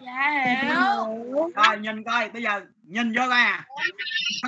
Dạ 0.00 0.44
hiểu. 0.62 1.50
rồi 1.56 1.78
nhìn 1.78 2.04
coi 2.04 2.30
bây 2.30 2.42
giờ 2.42 2.60
nhìn 2.82 3.12
vô 3.12 3.22
coi 3.28 3.40
à. 3.40 3.66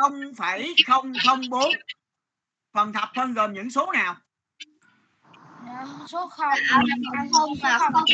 Không 0.01 0.35
phải 0.37 0.75
không 0.87 1.13
không 1.27 1.41
bốn. 1.51 1.73
Phần 2.73 2.93
thập 2.93 3.09
phân 3.17 3.35
gồm 3.35 3.53
những 3.53 3.71
số 3.71 3.93
nào? 3.93 4.17
Dạ 5.67 5.87
số 6.09 6.27
không. 6.27 6.59
Không 7.33 7.55
và 7.63 7.79
không. 7.79 8.05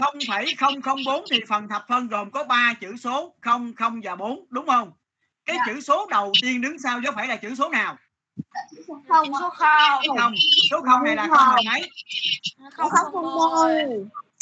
Không 0.00 0.14
phải 0.28 0.54
không 0.58 0.82
không 0.82 0.98
bốn 1.06 1.24
thì 1.30 1.40
phần 1.48 1.68
thập 1.68 1.84
phân 1.88 2.08
gồm 2.08 2.30
có 2.30 2.44
3 2.44 2.74
chữ 2.80 2.96
số 2.96 3.34
0 3.40 3.74
0 3.76 4.00
và 4.04 4.16
4 4.16 4.44
đúng 4.50 4.66
không? 4.66 4.92
Cái 5.46 5.56
Dạ. 5.56 5.62
chữ 5.66 5.80
số 5.80 6.06
đầu 6.10 6.32
tiên 6.42 6.60
đứng 6.60 6.78
sau 6.78 7.00
dấu 7.00 7.12
phẩy 7.12 7.26
là 7.26 7.36
chữ 7.36 7.54
số 7.54 7.68
nào? 7.68 7.96
Không 9.08 9.26
số 9.40 9.50
không. 9.50 10.02
Không 10.18 10.34
số 10.70 10.80
0 10.82 11.04
này 11.04 11.16
là 11.16 11.26
không 11.26 11.54
phần 11.54 11.64
mấy 11.66 11.90
không 12.72 12.90
Không 12.90 13.22
mười. 13.22 13.74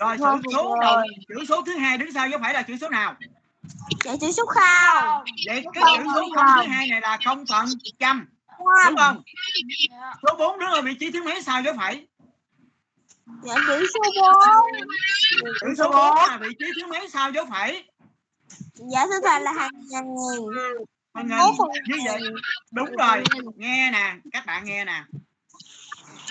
rồi. 0.01 0.17
Chữ 0.19 0.25
Không, 0.25 0.41
số 0.53 0.77
đầu 0.81 1.03
chữ 1.29 1.45
số 1.49 1.63
thứ 1.63 1.77
hai 1.77 1.99
đứng 1.99 2.13
sau 2.13 2.29
dấu 2.29 2.41
phẩy 2.43 2.53
là 2.55 2.63
chữ 2.63 2.77
số 2.81 2.89
nào? 2.89 3.17
Dạ 4.05 4.13
chữ 4.21 4.33
số 4.33 4.47
không. 4.47 5.25
vậy 5.47 5.65
cái 5.75 5.85
chữ 5.97 6.05
số 6.15 6.29
không 6.35 6.47
thứ 6.57 6.67
hai 6.69 6.87
này 6.87 7.01
là 7.01 7.19
không 7.25 7.45
phần 7.47 7.67
trăm 7.99 8.29
đúng 8.59 8.97
không? 8.99 9.23
Dạ. 9.91 10.13
số 10.23 10.37
4 10.39 10.59
đứng 10.59 10.71
ở 10.71 10.83
vị 10.83 10.95
trí 11.01 11.11
thứ 11.11 11.23
mấy 11.25 11.43
sau 11.43 11.63
dấu 11.63 11.75
phẩy 11.79 12.07
Dạ 13.42 13.54
chữ 13.66 13.87
số 13.95 14.00
bốn. 14.23 14.73
chữ 15.61 15.75
số 15.78 15.90
4 15.90 16.16
là 16.16 16.38
vị 16.40 16.49
trí 16.59 16.66
thứ 16.76 16.87
mấy 16.87 17.09
sau 17.09 17.30
dấu 17.30 17.47
phẩy? 17.50 17.85
Dạ 18.75 19.06
thưa 19.06 19.21
thầy 19.25 19.40
là 19.40 19.52
hàng 19.52 19.71
ngàn. 19.90 20.04
Bốn 21.14 21.56
phần 21.59 21.68
như 21.87 21.97
vậy 22.06 22.21
đúng 22.73 22.90
rồi. 22.97 23.23
Nghe 23.56 23.90
nè 23.90 24.16
các 24.33 24.47
bạn 24.47 24.64
nghe 24.64 24.85
nè. 24.85 25.04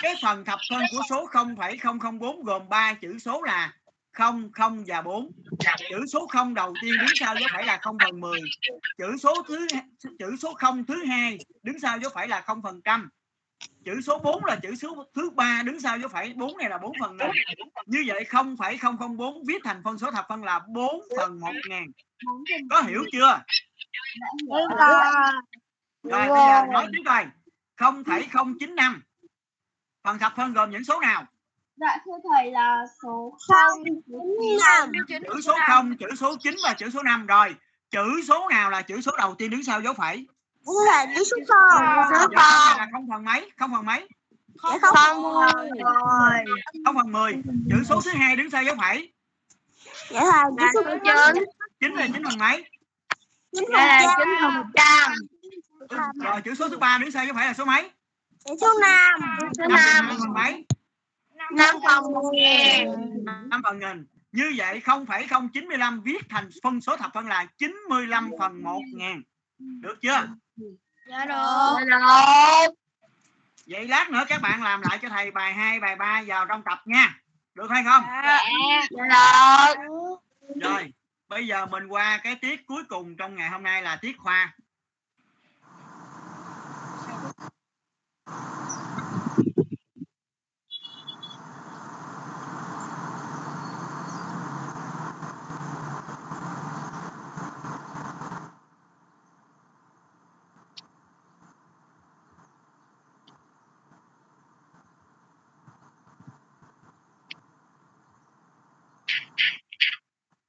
Cái 0.02 0.14
phần 0.22 0.44
thập 0.44 0.58
phân 0.70 0.82
của 0.92 1.02
số 1.10 1.26
0,004 1.26 2.44
gồm 2.44 2.68
3 2.68 2.94
chữ 2.94 3.18
số 3.18 3.42
là 3.42 3.72
0, 4.12 4.50
0 4.52 4.84
và 4.86 5.02
4 5.02 5.30
chữ 5.90 6.06
số 6.12 6.26
0 6.26 6.54
đầu 6.54 6.74
tiên 6.82 6.94
đứng 7.00 7.14
sau 7.14 7.34
dấu 7.34 7.48
phẩy 7.52 7.64
là 7.64 7.78
0 7.82 7.98
phần 8.04 8.20
10 8.20 8.40
chữ 8.98 9.16
số 9.22 9.42
thứ 9.48 9.66
chữ 10.18 10.36
số 10.38 10.54
0 10.54 10.84
thứ 10.84 11.04
hai 11.04 11.38
đứng 11.62 11.80
sau 11.80 11.98
dấu 11.98 12.10
phẩy 12.14 12.28
là 12.28 12.40
0 12.40 12.62
phần 12.62 12.80
trăm 12.84 13.08
chữ 13.84 14.00
số 14.00 14.18
4 14.18 14.44
là 14.44 14.56
chữ 14.62 14.74
số 14.74 15.06
thứ 15.14 15.30
ba 15.30 15.62
đứng 15.64 15.80
sau 15.80 15.98
dấu 15.98 16.08
phẩy. 16.08 16.32
4 16.36 16.58
này 16.58 16.70
là 16.70 16.78
4 16.78 16.92
phần 17.00 17.16
nghìn 17.16 17.30
như 17.86 18.04
vậy 18.06 18.24
0,004 18.24 19.44
viết 19.46 19.58
thành 19.64 19.82
phân 19.84 19.98
số 19.98 20.10
thập 20.10 20.26
phân 20.28 20.44
là 20.44 20.60
4 20.68 21.02
phần 21.16 21.40
1 21.40 21.52
ngàn. 21.68 21.86
có 22.70 22.82
hiểu 22.82 23.04
chưa? 23.12 23.40
Rồi. 24.48 24.62
rồi. 26.02 26.28
Bây 26.28 26.28
giờ 26.28 26.64
nói 26.72 26.86
tiếp 26.92 27.02
coi. 27.06 27.26
0,095 27.76 29.02
phần 30.04 30.18
thập 30.18 30.32
phân 30.36 30.52
gồm 30.52 30.70
những 30.70 30.84
số 30.84 31.00
nào? 31.00 31.26
Dạ 31.76 31.98
thưa 32.04 32.12
thầy 32.32 32.50
là 32.50 32.84
số 33.02 33.36
0 33.48 33.84
năm. 34.60 34.92
chữ 35.08 35.40
số 35.44 35.54
0 35.68 35.96
chữ 35.96 36.06
số 36.16 36.36
9 36.36 36.54
và 36.62 36.74
chữ 36.74 36.90
số 36.90 37.02
5 37.02 37.26
rồi 37.26 37.54
chữ 37.90 38.22
số 38.28 38.48
nào 38.50 38.70
là 38.70 38.82
chữ 38.82 39.00
số 39.00 39.12
đầu 39.18 39.34
tiên 39.34 39.50
đứng 39.50 39.62
sau 39.62 39.82
dấu 39.82 39.94
phẩy 39.94 40.26
Thầy 40.66 41.06
chữ 41.16 41.24
số 41.24 41.36
0. 41.48 41.56
Dạ, 41.80 42.08
cái 42.10 42.28
này 42.28 42.78
là 42.78 42.88
không 42.92 43.08
phần 43.10 43.24
mấy? 43.24 43.50
Không 43.58 43.72
phần 43.72 43.86
mấy? 43.86 44.08
Không 44.58 44.78
rồi 44.80 46.44
không 46.84 46.94
phần 46.94 47.12
10 47.12 47.32
chữ 47.70 47.76
số 47.88 48.00
thứ 48.04 48.10
hai 48.10 48.36
đứng 48.36 48.50
sau 48.50 48.62
dấu 48.62 48.76
phẩy 48.78 49.12
Dạ 50.10 50.20
thầy 50.32 50.42
chữ 50.58 50.64
số 50.74 50.82
số 50.84 50.96
9. 51.34 51.44
9 51.80 51.92
là 51.92 52.06
9 52.12 52.24
phần 52.24 52.38
mấy? 52.38 52.64
Chín 53.52 53.64
là 53.68 54.02
phần 54.06 54.26
chín 54.26 54.34
phần 54.42 54.54
một 54.54 54.66
trăm. 54.74 55.12
Rồi 56.24 56.42
chữ 56.44 56.54
số 56.54 56.68
thứ 56.68 56.78
ba 56.78 56.98
đứng 56.98 57.10
sau 57.10 57.24
dấu 57.24 57.34
phẩy 57.34 57.46
là 57.46 57.54
số 57.54 57.64
mấy? 57.64 57.90
Chữ 58.44 58.54
số 58.60 58.66
5. 58.80 59.20
số 59.58 59.66
năm 59.68 59.70
năm. 60.08 60.16
phần 60.20 60.32
mấy? 60.34 60.66
Năm 61.52 61.76
phần 61.86 62.12
một 62.12 62.30
nghìn. 62.32 62.88
Năm 63.24 63.62
phần 63.64 63.78
nghìn. 63.78 64.06
Như 64.32 64.54
vậy 64.56 64.80
0,095 64.80 66.02
viết 66.04 66.22
thành 66.28 66.48
phân 66.62 66.80
số 66.80 66.96
thập 66.96 67.10
phân 67.14 67.26
là 67.26 67.46
95 67.58 68.30
phần 68.38 68.62
1 68.62 68.80
ngàn. 68.94 69.22
Được 69.58 69.94
chưa 70.02 70.28
Dạ 70.56 71.24
được. 71.24 71.86
được 71.86 72.74
vậy 73.66 73.88
lát 73.88 74.10
nữa 74.10 74.24
các 74.28 74.42
bạn 74.42 74.62
làm 74.62 74.82
lại 74.82 74.98
cho 75.02 75.08
thầy 75.08 75.30
bài 75.30 75.54
2 75.54 75.80
bài 75.80 75.96
3 75.96 76.22
vào 76.26 76.46
trong 76.46 76.62
tập 76.62 76.82
nha. 76.84 77.20
Được 77.54 77.70
hay 77.70 77.82
không? 77.84 78.04
Dạ. 78.06 78.40
dạ. 79.10 79.74
Được 80.54 80.60
rồi 80.60 80.92
bây 81.28 81.46
giờ 81.46 81.66
mình 81.66 81.86
qua 81.86 82.20
cái 82.22 82.36
tiết 82.36 82.66
cuối 82.66 82.84
cùng 82.88 83.16
trong 83.16 83.34
ngày 83.34 83.48
hôm 83.48 83.62
nay 83.62 83.82
là 83.82 83.96
tiết 83.96 84.18
khoa 84.18 84.54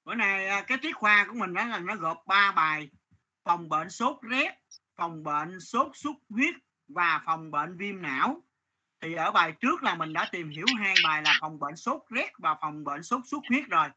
bữa 0.07 0.15
nay 0.15 0.46
à, 0.46 0.46
cái 0.61 0.77
tiết 0.77 0.95
khoa 0.95 1.25
của 1.29 1.33
mình 1.33 1.53
đó 1.53 1.65
là 1.65 1.79
nó 1.79 1.95
gộp 1.95 2.23
ba 2.27 2.51
bài. 2.51 2.89
Phòng 3.43 3.69
bệnh 3.69 3.89
sốt 3.89 4.17
rét, 4.21 4.51
phòng 4.95 5.23
bệnh 5.23 5.59
sốt 5.59 5.91
xuất 5.93 6.15
huyết 6.29 6.55
và 6.87 7.21
phòng 7.25 7.51
bệnh 7.51 7.77
viêm 7.77 8.01
não. 8.01 8.43
Thì 9.01 9.13
ở 9.13 9.31
bài 9.31 9.53
trước 9.61 9.83
là 9.83 9.95
mình 9.95 10.13
đã 10.13 10.29
tìm 10.31 10.49
hiểu 10.49 10.65
hai 10.79 10.95
bài 11.03 11.21
là 11.21 11.37
phòng 11.41 11.59
bệnh 11.59 11.75
sốt 11.75 12.01
rét 12.09 12.31
và 12.37 12.55
phòng 12.61 12.83
bệnh 12.83 13.03
sốt 13.03 13.21
xuất 13.25 13.43
huyết 13.49 13.67
rồi. 13.69 13.87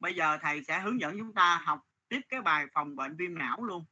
Bây 0.00 0.14
giờ 0.14 0.38
thầy 0.42 0.64
sẽ 0.64 0.80
hướng 0.80 1.00
dẫn 1.00 1.18
chúng 1.18 1.34
ta 1.34 1.62
học 1.64 1.80
tiếp 2.08 2.20
cái 2.28 2.40
bài 2.42 2.66
phòng 2.74 2.96
bệnh 2.96 3.16
viêm 3.16 3.38
não 3.38 3.64
luôn. 3.64 3.84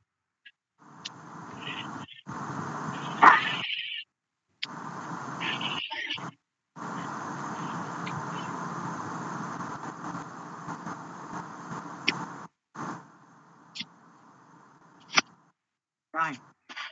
Rồi, 16.26 16.36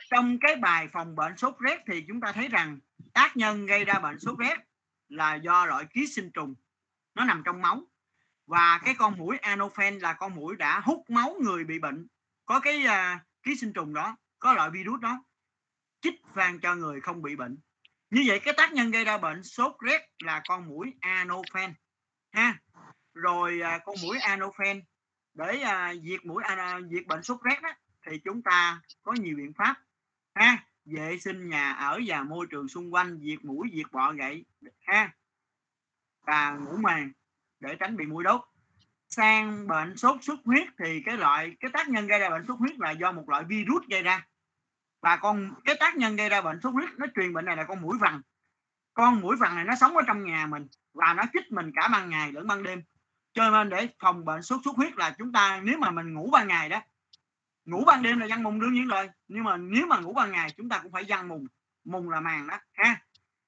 trong 0.09 0.39
cái 0.41 0.55
bài 0.55 0.87
phòng 0.93 1.15
bệnh 1.15 1.37
sốt 1.37 1.55
rét 1.59 1.83
thì 1.87 2.05
chúng 2.07 2.21
ta 2.21 2.31
thấy 2.31 2.47
rằng 2.47 2.79
tác 3.13 3.37
nhân 3.37 3.65
gây 3.65 3.85
ra 3.85 3.99
bệnh 3.99 4.19
sốt 4.19 4.39
rét 4.39 4.57
là 5.09 5.35
do 5.35 5.65
loại 5.65 5.85
ký 5.93 6.07
sinh 6.07 6.31
trùng 6.31 6.55
nó 7.15 7.25
nằm 7.25 7.41
trong 7.45 7.61
máu. 7.61 7.81
Và 8.47 8.79
cái 8.85 8.95
con 8.97 9.17
mũi 9.17 9.37
anophen 9.37 9.99
là 9.99 10.13
con 10.13 10.35
mũi 10.35 10.55
đã 10.55 10.79
hút 10.79 11.09
máu 11.09 11.35
người 11.41 11.63
bị 11.63 11.79
bệnh 11.79 12.07
có 12.45 12.59
cái 12.59 12.85
uh, 12.85 13.21
ký 13.43 13.55
sinh 13.55 13.73
trùng 13.73 13.93
đó 13.93 14.17
có 14.39 14.53
loại 14.53 14.69
virus 14.69 15.01
đó 15.01 15.23
chích 16.01 16.21
vang 16.33 16.59
cho 16.59 16.75
người 16.75 17.01
không 17.01 17.21
bị 17.21 17.35
bệnh. 17.35 17.57
Như 18.09 18.23
vậy 18.27 18.39
cái 18.39 18.53
tác 18.57 18.73
nhân 18.73 18.91
gây 18.91 19.05
ra 19.05 19.17
bệnh 19.17 19.43
sốt 19.43 19.75
rét 19.79 20.01
là 20.23 20.41
con 20.47 20.67
mũi 20.67 20.93
anophen 20.99 21.73
ha. 22.31 22.57
Rồi 23.13 23.61
uh, 23.75 23.81
con 23.85 23.95
mũi 24.03 24.19
anophen 24.19 24.83
để 25.33 25.63
uh, 25.63 26.03
diệt 26.03 26.25
mũi 26.25 26.43
uh, 26.53 26.83
diệt 26.91 27.07
bệnh 27.07 27.23
sốt 27.23 27.41
rét 27.43 27.61
đó, 27.61 27.69
thì 28.05 28.17
chúng 28.17 28.41
ta 28.41 28.81
có 29.03 29.13
nhiều 29.13 29.35
biện 29.37 29.53
pháp. 29.53 29.75
Ha, 30.35 30.57
vệ 30.85 31.17
sinh 31.19 31.49
nhà 31.49 31.71
ở 31.71 31.99
và 32.07 32.23
môi 32.23 32.47
trường 32.49 32.67
xung 32.67 32.93
quanh, 32.93 33.19
diệt 33.21 33.45
mũi, 33.45 33.69
diệt 33.73 33.91
bọ 33.91 34.13
gậy, 34.13 34.45
ha, 34.85 35.13
và 36.21 36.51
ngủ 36.51 36.77
màng 36.77 37.11
để 37.59 37.75
tránh 37.79 37.97
bị 37.97 38.05
mũi 38.05 38.23
đốt. 38.23 38.41
Sang 39.09 39.67
bệnh 39.67 39.97
sốt 39.97 40.23
xuất 40.23 40.39
huyết 40.45 40.67
thì 40.79 41.01
cái 41.05 41.17
loại, 41.17 41.55
cái 41.59 41.71
tác 41.71 41.89
nhân 41.89 42.07
gây 42.07 42.19
ra 42.19 42.29
bệnh 42.29 42.45
sốt 42.47 42.59
huyết 42.59 42.79
là 42.79 42.91
do 42.91 43.11
một 43.11 43.29
loại 43.29 43.43
virus 43.43 43.87
gây 43.87 44.03
ra. 44.03 44.27
Và 45.01 45.17
con, 45.17 45.53
cái 45.65 45.75
tác 45.79 45.95
nhân 45.95 46.15
gây 46.15 46.29
ra 46.29 46.41
bệnh 46.41 46.61
sốt 46.61 46.73
huyết, 46.73 46.89
nó 46.97 47.05
truyền 47.15 47.33
bệnh 47.33 47.45
này 47.45 47.57
là 47.57 47.63
con 47.63 47.81
mũi 47.81 47.97
vằn. 47.97 48.21
Con 48.93 49.21
mũi 49.21 49.35
vằn 49.35 49.55
này 49.55 49.65
nó 49.65 49.75
sống 49.75 49.97
ở 49.97 50.03
trong 50.07 50.23
nhà 50.23 50.47
mình 50.47 50.67
và 50.93 51.13
nó 51.13 51.23
chích 51.33 51.51
mình 51.51 51.71
cả 51.75 51.87
ban 51.91 52.09
ngày 52.09 52.31
lẫn 52.31 52.47
ban 52.47 52.63
đêm. 52.63 52.83
Cho 53.33 53.49
nên 53.49 53.69
để 53.69 53.87
phòng 53.99 54.25
bệnh 54.25 54.43
sốt 54.43 54.61
xuất 54.65 54.75
huyết 54.75 54.95
là 54.95 55.15
chúng 55.17 55.31
ta, 55.31 55.61
nếu 55.63 55.77
mà 55.77 55.91
mình 55.91 56.13
ngủ 56.13 56.29
ban 56.31 56.47
ngày 56.47 56.69
đó 56.69 56.81
ngủ 57.65 57.83
ban 57.85 58.03
đêm 58.03 58.19
là 58.19 58.27
văn 58.29 58.43
mùng 58.43 58.59
đương 58.59 58.73
nhiên 58.73 58.87
rồi 58.87 59.09
nhưng 59.27 59.43
mà 59.43 59.57
nếu 59.57 59.87
mà 59.87 59.99
ngủ 59.99 60.13
ban 60.13 60.31
ngày 60.31 60.49
chúng 60.57 60.69
ta 60.69 60.79
cũng 60.83 60.91
phải 60.91 61.05
văn 61.07 61.27
mùng 61.27 61.47
mùng 61.83 62.09
là 62.09 62.19
màng 62.19 62.47
đó 62.47 62.59
ha. 62.73 63.01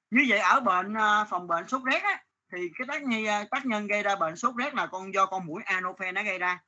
Như 0.10 0.26
vậy 0.30 0.40
ở 0.40 0.60
bệnh 0.60 0.94
ờ, 0.94 1.26
phòng 1.30 1.48
bệnh 1.48 1.68
sốt 1.68 1.82
rét 1.84 2.04
á, 2.04 2.24
thì 2.52 2.70
cái 2.78 2.88
tác 2.88 3.04
nhân 3.04 3.26
ờ, 3.26 3.46
tác 3.52 3.66
nhân 3.66 3.88
gây 3.88 4.04
ra 4.04 4.16
bệnh 4.16 4.36
sốt 4.36 4.56
rét 4.56 4.74
là 4.74 4.88
con 4.88 5.14
do 5.14 5.26
con 5.26 5.46
mũi 5.46 5.62
anophen 5.66 6.16
nó 6.16 6.24
gây 6.24 6.40
ra. 6.40 6.60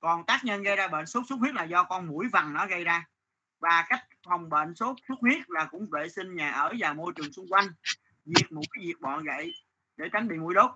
Còn 0.00 0.26
tác 0.26 0.40
nhân 0.44 0.62
gây 0.62 0.76
ra 0.76 0.88
bệnh 0.88 1.06
sốt 1.06 1.24
xuất 1.28 1.36
huyết 1.36 1.54
là 1.54 1.64
do 1.64 1.84
con 1.84 2.06
mũi 2.06 2.28
vằn 2.32 2.52
nó 2.54 2.66
gây 2.66 2.84
ra. 2.84 3.06
Và 3.60 3.86
cách 3.88 4.00
phòng 4.26 4.48
bệnh 4.48 4.74
sốt 4.74 4.96
xuất 5.08 5.14
huyết 5.20 5.50
là 5.50 5.64
cũng 5.64 5.86
vệ 5.90 6.08
sinh 6.08 6.34
nhà 6.34 6.50
ở 6.50 6.72
và 6.78 6.92
môi 6.92 7.12
trường 7.16 7.32
xung 7.32 7.46
quanh 7.48 7.66
diệt 8.24 8.52
mũi 8.52 8.64
diệt 8.86 9.00
bọ 9.00 9.18
gậy 9.18 9.52
để 9.96 10.08
tránh 10.12 10.28
bị 10.28 10.36
mũi 10.36 10.54
đốt. 10.54 10.70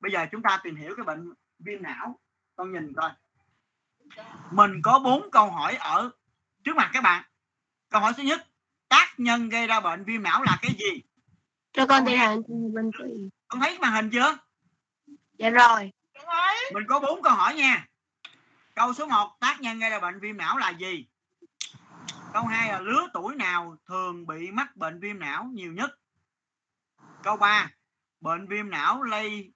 Bây 0.00 0.12
giờ 0.12 0.26
chúng 0.32 0.42
ta 0.42 0.60
tìm 0.62 0.76
hiểu 0.76 0.94
cái 0.96 1.04
bệnh 1.04 1.32
viêm 1.58 1.82
não 1.82 2.18
con 2.56 2.72
nhìn 2.72 2.92
coi 2.96 3.10
mình 4.50 4.80
có 4.82 4.98
bốn 4.98 5.30
câu 5.30 5.50
hỏi 5.50 5.76
ở 5.76 6.10
trước 6.64 6.76
mặt 6.76 6.90
các 6.92 7.02
bạn. 7.02 7.24
Câu 7.90 8.00
hỏi 8.00 8.12
thứ 8.16 8.22
nhất 8.22 8.46
tác 8.88 9.14
nhân 9.16 9.48
gây 9.48 9.66
ra 9.66 9.80
bệnh 9.80 10.04
viêm 10.04 10.22
não 10.22 10.42
là 10.42 10.58
cái 10.62 10.70
gì? 10.78 11.02
Cho 11.72 11.86
con 11.86 12.04
đi 12.04 12.14
hàng 12.14 12.42
bên 12.74 12.90
thủy 12.98 13.30
con 13.48 13.60
thấy 13.60 13.78
màn 13.78 13.92
hình 13.92 14.10
chưa? 14.10 14.38
Dạ 15.38 15.50
rồi. 15.50 15.92
Mình 16.72 16.84
có 16.88 17.00
bốn 17.00 17.22
câu 17.22 17.32
hỏi 17.32 17.54
nha. 17.54 17.86
Câu 18.74 18.94
số 18.94 19.06
1 19.06 19.36
tác 19.40 19.60
nhân 19.60 19.78
gây 19.78 19.90
ra 19.90 20.00
bệnh 20.00 20.20
viêm 20.20 20.36
não 20.36 20.58
là 20.58 20.70
gì? 20.70 21.06
Câu 22.32 22.44
2 22.44 22.72
là 22.72 22.80
lứa 22.80 23.08
tuổi 23.12 23.36
nào 23.36 23.76
thường 23.88 24.26
bị 24.26 24.50
mắc 24.50 24.76
bệnh 24.76 25.00
viêm 25.00 25.18
não 25.18 25.44
nhiều 25.44 25.72
nhất? 25.72 25.98
Câu 27.22 27.36
3 27.36 27.70
bệnh 28.20 28.48
viêm 28.48 28.70
não 28.70 29.02
lây 29.02 29.52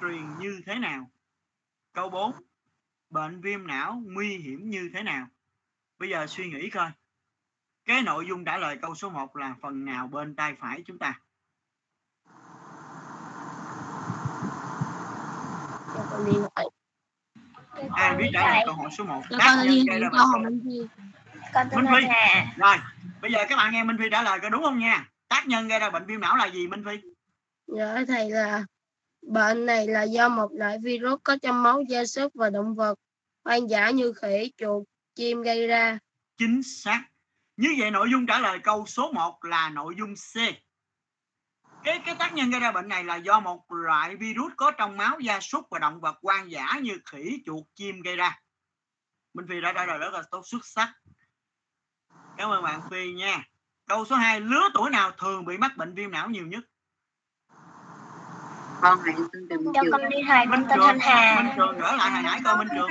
truyền 0.00 0.38
như 0.38 0.60
thế 0.66 0.74
nào? 0.74 1.10
Câu 1.92 2.10
4 2.10 2.32
bệnh 3.12 3.40
viêm 3.40 3.66
não 3.66 4.02
nguy 4.04 4.36
hiểm 4.36 4.70
như 4.70 4.90
thế 4.94 5.02
nào? 5.02 5.26
Bây 5.98 6.10
giờ 6.10 6.26
suy 6.26 6.50
nghĩ 6.50 6.70
coi. 6.70 6.90
Cái 7.84 8.02
nội 8.02 8.26
dung 8.28 8.44
trả 8.44 8.56
lời 8.56 8.78
câu 8.82 8.94
số 8.94 9.10
1 9.10 9.36
là 9.36 9.54
phần 9.62 9.84
nào 9.84 10.06
bên 10.06 10.36
tay 10.36 10.54
phải 10.60 10.82
chúng 10.86 10.98
ta? 10.98 11.20
Ai 17.92 18.16
biết 18.16 18.30
trả 18.32 18.50
lời 18.50 18.62
câu 18.66 18.74
hỏi 18.74 18.90
số 18.98 19.04
1 19.04 19.22
cho 19.30 19.38
tác 19.38 19.54
con 19.56 19.66
nhân 19.66 19.86
kia 19.86 20.08
con 20.12 20.42
Minh 21.74 21.86
Phi 21.88 22.06
rồi 22.56 22.76
bây 23.22 23.32
giờ 23.32 23.38
các 23.48 23.56
bạn 23.56 23.72
nghe 23.72 23.84
Minh 23.84 23.96
Phi 23.98 24.10
trả 24.10 24.22
lời 24.22 24.38
có 24.42 24.48
đúng 24.48 24.62
không 24.62 24.78
nha? 24.78 25.08
Tác 25.28 25.46
nhân 25.46 25.68
gây 25.68 25.78
ra 25.78 25.90
bệnh 25.90 26.06
viêm 26.06 26.20
não 26.20 26.36
là 26.36 26.46
gì 26.46 26.66
Minh 26.66 26.84
Phi 26.84 27.00
dạ 27.66 28.04
thầy 28.08 28.30
là 28.30 28.64
bệnh 29.22 29.66
này 29.66 29.86
là 29.86 30.02
do 30.02 30.28
một 30.28 30.48
loại 30.52 30.78
virus 30.82 31.20
có 31.22 31.36
trong 31.42 31.62
máu 31.62 31.82
gia 31.88 32.04
súc 32.04 32.34
và 32.34 32.50
động 32.50 32.74
vật, 32.74 32.98
hoang 33.44 33.70
dã 33.70 33.90
như 33.90 34.12
khỉ, 34.12 34.52
chuột, 34.56 34.86
chim 35.14 35.42
gây 35.42 35.66
ra. 35.66 35.98
Chính 36.38 36.62
xác. 36.62 37.04
Như 37.56 37.68
vậy 37.78 37.90
nội 37.90 38.08
dung 38.12 38.26
trả 38.26 38.38
lời 38.38 38.58
câu 38.62 38.86
số 38.86 39.12
1 39.12 39.44
là 39.44 39.70
nội 39.70 39.94
dung 39.98 40.14
C. 40.14 40.36
Cái 41.84 42.02
cái 42.06 42.14
tác 42.18 42.34
nhân 42.34 42.50
gây 42.50 42.60
ra 42.60 42.72
bệnh 42.72 42.88
này 42.88 43.04
là 43.04 43.16
do 43.16 43.40
một 43.40 43.72
loại 43.72 44.16
virus 44.16 44.52
có 44.56 44.70
trong 44.70 44.96
máu 44.96 45.20
gia 45.20 45.40
súc 45.40 45.66
và 45.70 45.78
động 45.78 46.00
vật 46.00 46.18
hoang 46.22 46.50
dã 46.50 46.66
như 46.82 46.98
khỉ, 47.04 47.42
chuột, 47.46 47.64
chim 47.74 48.00
gây 48.00 48.16
ra. 48.16 48.40
Minh 49.34 49.46
Phi 49.48 49.60
đã 49.60 49.72
trả 49.72 49.86
lời 49.86 49.98
rất 49.98 50.12
là 50.12 50.22
tốt, 50.30 50.42
xuất 50.46 50.66
sắc. 50.66 50.92
Cảm 52.36 52.50
ơn 52.50 52.62
bạn 52.62 52.80
Phi 52.90 53.12
nha. 53.12 53.44
Câu 53.86 54.04
số 54.04 54.16
2 54.16 54.40
lứa 54.40 54.68
tuổi 54.74 54.90
nào 54.90 55.10
thường 55.10 55.44
bị 55.44 55.58
mắc 55.58 55.76
bệnh 55.76 55.94
viêm 55.94 56.10
não 56.10 56.30
nhiều 56.30 56.46
nhất? 56.46 56.64
Con 58.82 59.04
này 59.04 59.14
xin 59.32 59.48
tìm 59.48 59.60
cho 59.74 59.82
trường 59.82 59.92
con 59.92 60.08
đi 60.08 60.16
thầy 60.28 60.46
Minh 60.46 60.62
tên 60.68 60.78
Trường, 60.78 60.86
Thanh 60.86 60.98
Hà 61.00 61.42
Minh 61.42 61.52
Trường 61.56 61.78
gỡ 61.78 61.96
lại 61.96 62.10
hồi 62.10 62.22
nãy 62.22 62.40
coi 62.44 62.56
Minh 62.56 62.68
Trường. 62.74 62.90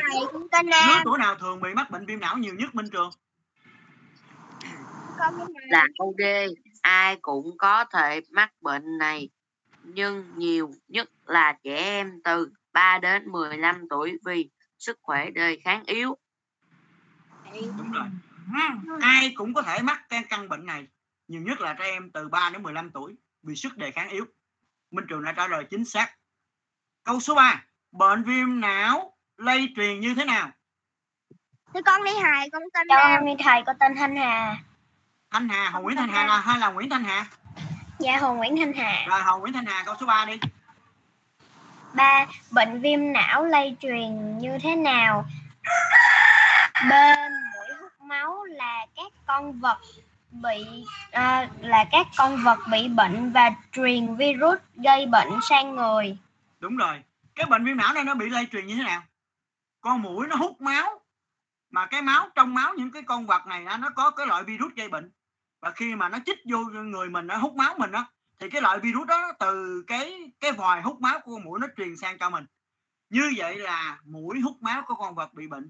Lứa 0.64 1.02
tuổi 1.04 1.20
nào 1.20 1.36
thường 1.36 1.62
bị 1.62 1.74
mắc 1.74 1.92
bệnh 1.92 2.06
viêm 2.06 2.20
não 2.20 2.38
nhiều 2.38 2.54
nhất 2.56 2.76
Minh 2.76 2.90
Trường? 2.92 3.10
là 5.70 5.88
câu 6.00 6.14
D 6.18 6.22
ai 6.82 7.18
cũng 7.22 7.58
có 7.58 7.86
thể 7.94 8.22
mắc 8.32 8.52
bệnh 8.62 8.98
này 8.98 9.30
nhưng 9.84 10.32
nhiều 10.38 10.72
nhất 10.88 11.10
là 11.26 11.58
trẻ 11.64 11.76
em 11.76 12.22
từ 12.24 12.52
3 12.74 13.00
đến 13.02 13.32
15 13.32 13.88
tuổi 13.90 14.18
vì 14.26 14.50
sức 14.80 15.00
khỏe 15.02 15.30
đề 15.30 15.58
kháng 15.64 15.84
yếu 15.86 16.18
Đúng 17.54 17.92
rồi. 17.92 18.06
Ai 19.02 19.34
cũng 19.36 19.54
có 19.54 19.62
thể 19.62 19.82
mắc 19.82 20.02
cái 20.10 20.24
căn 20.30 20.50
bệnh 20.50 20.66
này. 20.66 20.88
Nhiều 21.28 21.42
nhất 21.42 21.62
là 21.62 21.74
trẻ 21.74 21.86
em 21.86 22.12
từ 22.12 22.30
3 22.30 22.50
đến 22.50 22.64
15 22.64 22.92
tuổi 22.92 23.16
vì 23.44 23.56
sức 23.56 23.78
đề 23.78 23.92
kháng 23.92 24.10
yếu. 24.10 24.26
Minh 24.92 25.06
Trường 25.10 25.24
đã 25.24 25.32
trả 25.32 25.48
lời 25.48 25.64
chính 25.70 25.86
xác. 25.86 26.12
Câu 27.04 27.20
số 27.20 27.36
3. 27.36 27.64
Bệnh 27.92 28.24
viêm 28.24 28.62
não 28.62 29.14
lây 29.38 29.74
truyền 29.76 30.00
như 30.00 30.16
thế 30.16 30.26
nào? 30.26 30.50
Thưa 31.74 31.82
con 31.86 32.04
đi 32.04 32.12
thầy 32.22 32.50
con 32.50 32.64
tên 32.74 32.88
cho 32.90 32.96
Nam 32.96 33.20
con 33.20 33.26
đi 33.26 33.44
thầy 33.44 33.64
con 33.66 33.76
tên 33.80 33.96
Thanh 33.96 34.16
Hà 34.16 34.58
Thanh 35.32 35.50
Hà, 35.50 35.70
Hồ 35.70 35.82
Nguyễn 35.82 35.98
Thanh 35.98 36.10
Hà 36.10 36.26
là 36.26 36.38
hay 36.38 36.60
là 36.60 36.70
Nguyễn 36.70 36.90
Thanh 36.90 37.04
Hà? 37.04 37.26
dạ 38.00 38.18
Hồ 38.18 38.34
Nguyễn 38.34 38.58
Thanh 38.58 38.74
Hà 38.74 39.06
Rồi 39.08 39.22
Hồ 39.22 39.40
Nguyễn 39.40 39.54
Thanh 39.54 39.66
Hà 39.66 39.84
câu 39.84 39.96
số 40.00 40.06
3 40.06 40.26
đi. 40.26 40.40
ba 41.94 42.26
bệnh 42.52 42.82
viêm 42.82 43.14
não 43.14 43.46
lây 43.46 43.76
truyền 43.80 44.38
như 44.38 44.58
thế 44.64 44.76
nào 44.76 45.26
bên 46.90 47.32
mũi 47.54 47.76
hút 47.82 47.92
máu 48.02 48.44
là 48.44 48.86
các 48.96 49.12
con 49.26 49.60
vật 49.60 49.78
bị 50.32 50.86
à, 51.12 51.50
là 51.62 51.86
các 51.92 52.08
con 52.18 52.44
vật 52.44 52.60
bị 52.72 52.88
bệnh 52.88 53.32
và 53.32 53.52
truyền 53.72 54.16
virus 54.16 54.60
gây 54.76 55.06
bệnh 55.06 55.30
sang 55.50 55.76
người 55.76 56.18
Đúng 56.60 56.78
rồi. 56.78 57.04
Cái 57.36 57.46
bệnh 57.46 57.66
viêm 57.66 57.78
não 57.78 57.94
này 57.94 58.04
nó 58.04 58.16
bị 58.16 58.30
lây 58.30 58.48
truyền 58.52 58.68
như 58.68 58.76
thế 58.76 58.84
nào? 58.84 59.04
Con 59.82 60.02
mũi 60.02 60.28
nó 60.28 60.36
hút 60.36 60.62
máu 60.62 61.02
mà 61.72 61.86
cái 61.86 62.02
máu 62.02 62.30
trong 62.36 62.54
máu 62.54 62.74
những 62.78 62.92
cái 62.92 63.02
con 63.02 63.26
vật 63.26 63.48
này 63.48 63.66
nó 63.80 63.90
có 63.96 64.12
cái 64.12 64.28
loại 64.28 64.44
virus 64.44 64.74
gây 64.76 64.90
bệnh 64.90 65.12
và 65.62 65.72
khi 65.72 65.96
mà 65.96 66.10
nó 66.10 66.18
chích 66.26 66.40
vô 66.46 66.58
người 66.60 67.10
mình 67.10 67.28
nó 67.28 67.38
hút 67.38 67.54
máu 67.56 67.76
mình 67.78 67.92
đó 67.92 68.12
thì 68.40 68.50
cái 68.50 68.62
loại 68.62 68.80
virus 68.80 69.08
đó 69.08 69.32
từ 69.40 69.84
cái 69.88 70.32
cái 70.40 70.52
vòi 70.52 70.82
hút 70.82 71.02
máu 71.02 71.20
của 71.20 71.32
con 71.36 71.44
mũi 71.44 71.60
nó 71.60 71.68
truyền 71.78 71.98
sang 71.98 72.18
cho 72.18 72.30
mình 72.30 72.46
như 73.10 73.34
vậy 73.38 73.58
là 73.58 74.00
mũi 74.06 74.40
hút 74.40 74.62
máu 74.62 74.84
của 74.88 74.96
con 74.96 75.16
vật 75.16 75.34
bị 75.34 75.48
bệnh 75.48 75.70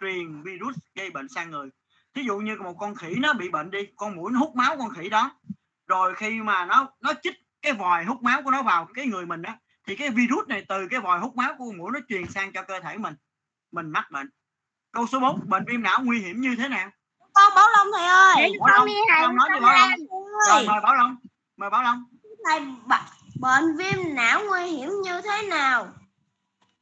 truyền 0.00 0.42
virus 0.42 0.76
gây 0.94 1.10
bệnh 1.10 1.28
sang 1.28 1.50
người 1.50 1.70
thí 2.14 2.22
dụ 2.22 2.38
như 2.38 2.56
một 2.56 2.74
con 2.78 2.94
khỉ 2.94 3.14
nó 3.18 3.32
bị 3.32 3.48
bệnh 3.48 3.70
đi 3.70 3.78
con 3.96 4.16
mũi 4.16 4.32
nó 4.32 4.38
hút 4.38 4.56
máu 4.56 4.76
con 4.78 4.90
khỉ 4.94 5.08
đó. 5.08 5.30
Rồi 5.86 6.14
khi 6.16 6.40
mà 6.40 6.64
nó 6.64 6.88
nó 7.00 7.12
chích 7.22 7.34
cái 7.62 7.72
vòi 7.72 8.04
hút 8.04 8.22
máu 8.22 8.42
của 8.42 8.50
nó 8.50 8.62
vào 8.62 8.88
cái 8.94 9.06
người 9.06 9.26
mình 9.26 9.42
đó 9.42 9.52
thì 9.86 9.96
cái 9.96 10.10
virus 10.10 10.48
này 10.48 10.64
từ 10.68 10.88
cái 10.90 11.00
vòi 11.00 11.18
hút 11.18 11.36
máu 11.36 11.54
của 11.58 11.64
con 11.64 11.78
mũi 11.78 11.90
nó 11.92 12.00
truyền 12.08 12.30
sang 12.30 12.52
cho 12.52 12.62
cơ 12.62 12.80
thể 12.80 12.98
mình. 12.98 13.14
Mình 13.72 13.90
mắc 13.90 14.10
bệnh. 14.10 14.30
Câu 14.92 15.06
số 15.06 15.20
4 15.20 15.40
bệnh 15.48 15.64
viêm 15.68 15.82
não 15.82 16.00
nguy 16.02 16.20
hiểm 16.20 16.40
như 16.40 16.56
thế 16.58 16.68
nào? 16.68 16.90
Con 17.32 17.52
Bảo 17.56 17.68
Long 17.76 17.86
thầy 17.96 18.06
ơi. 18.06 18.52
Bảo 18.60 18.68
Long, 18.68 18.88
Bảo 19.08 19.22
Long 19.22 19.36
nói 19.36 19.48
cho 19.48 19.54
con 19.54 19.62
Bảo 19.62 19.74
Long. 19.74 19.90
Nam. 19.90 19.98
rồi 20.48 20.66
mời 20.66 20.80
Bảo 20.82 20.94
Long. 20.94 21.16
Mời 21.56 21.70
Bảo 21.70 21.82
Long. 21.82 22.04
Thầy 22.44 22.60
bệnh 23.40 23.76
viêm 23.76 24.14
não 24.14 24.42
nguy 24.46 24.66
hiểm 24.66 24.90
như 25.02 25.20
thế 25.22 25.42
nào? 25.42 25.92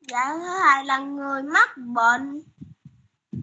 Dạ 0.00 0.24
thưa 0.28 0.58
thầy 0.62 0.84
là 0.84 0.98
người 0.98 1.42
mắc 1.42 1.70
bệnh 1.76 2.42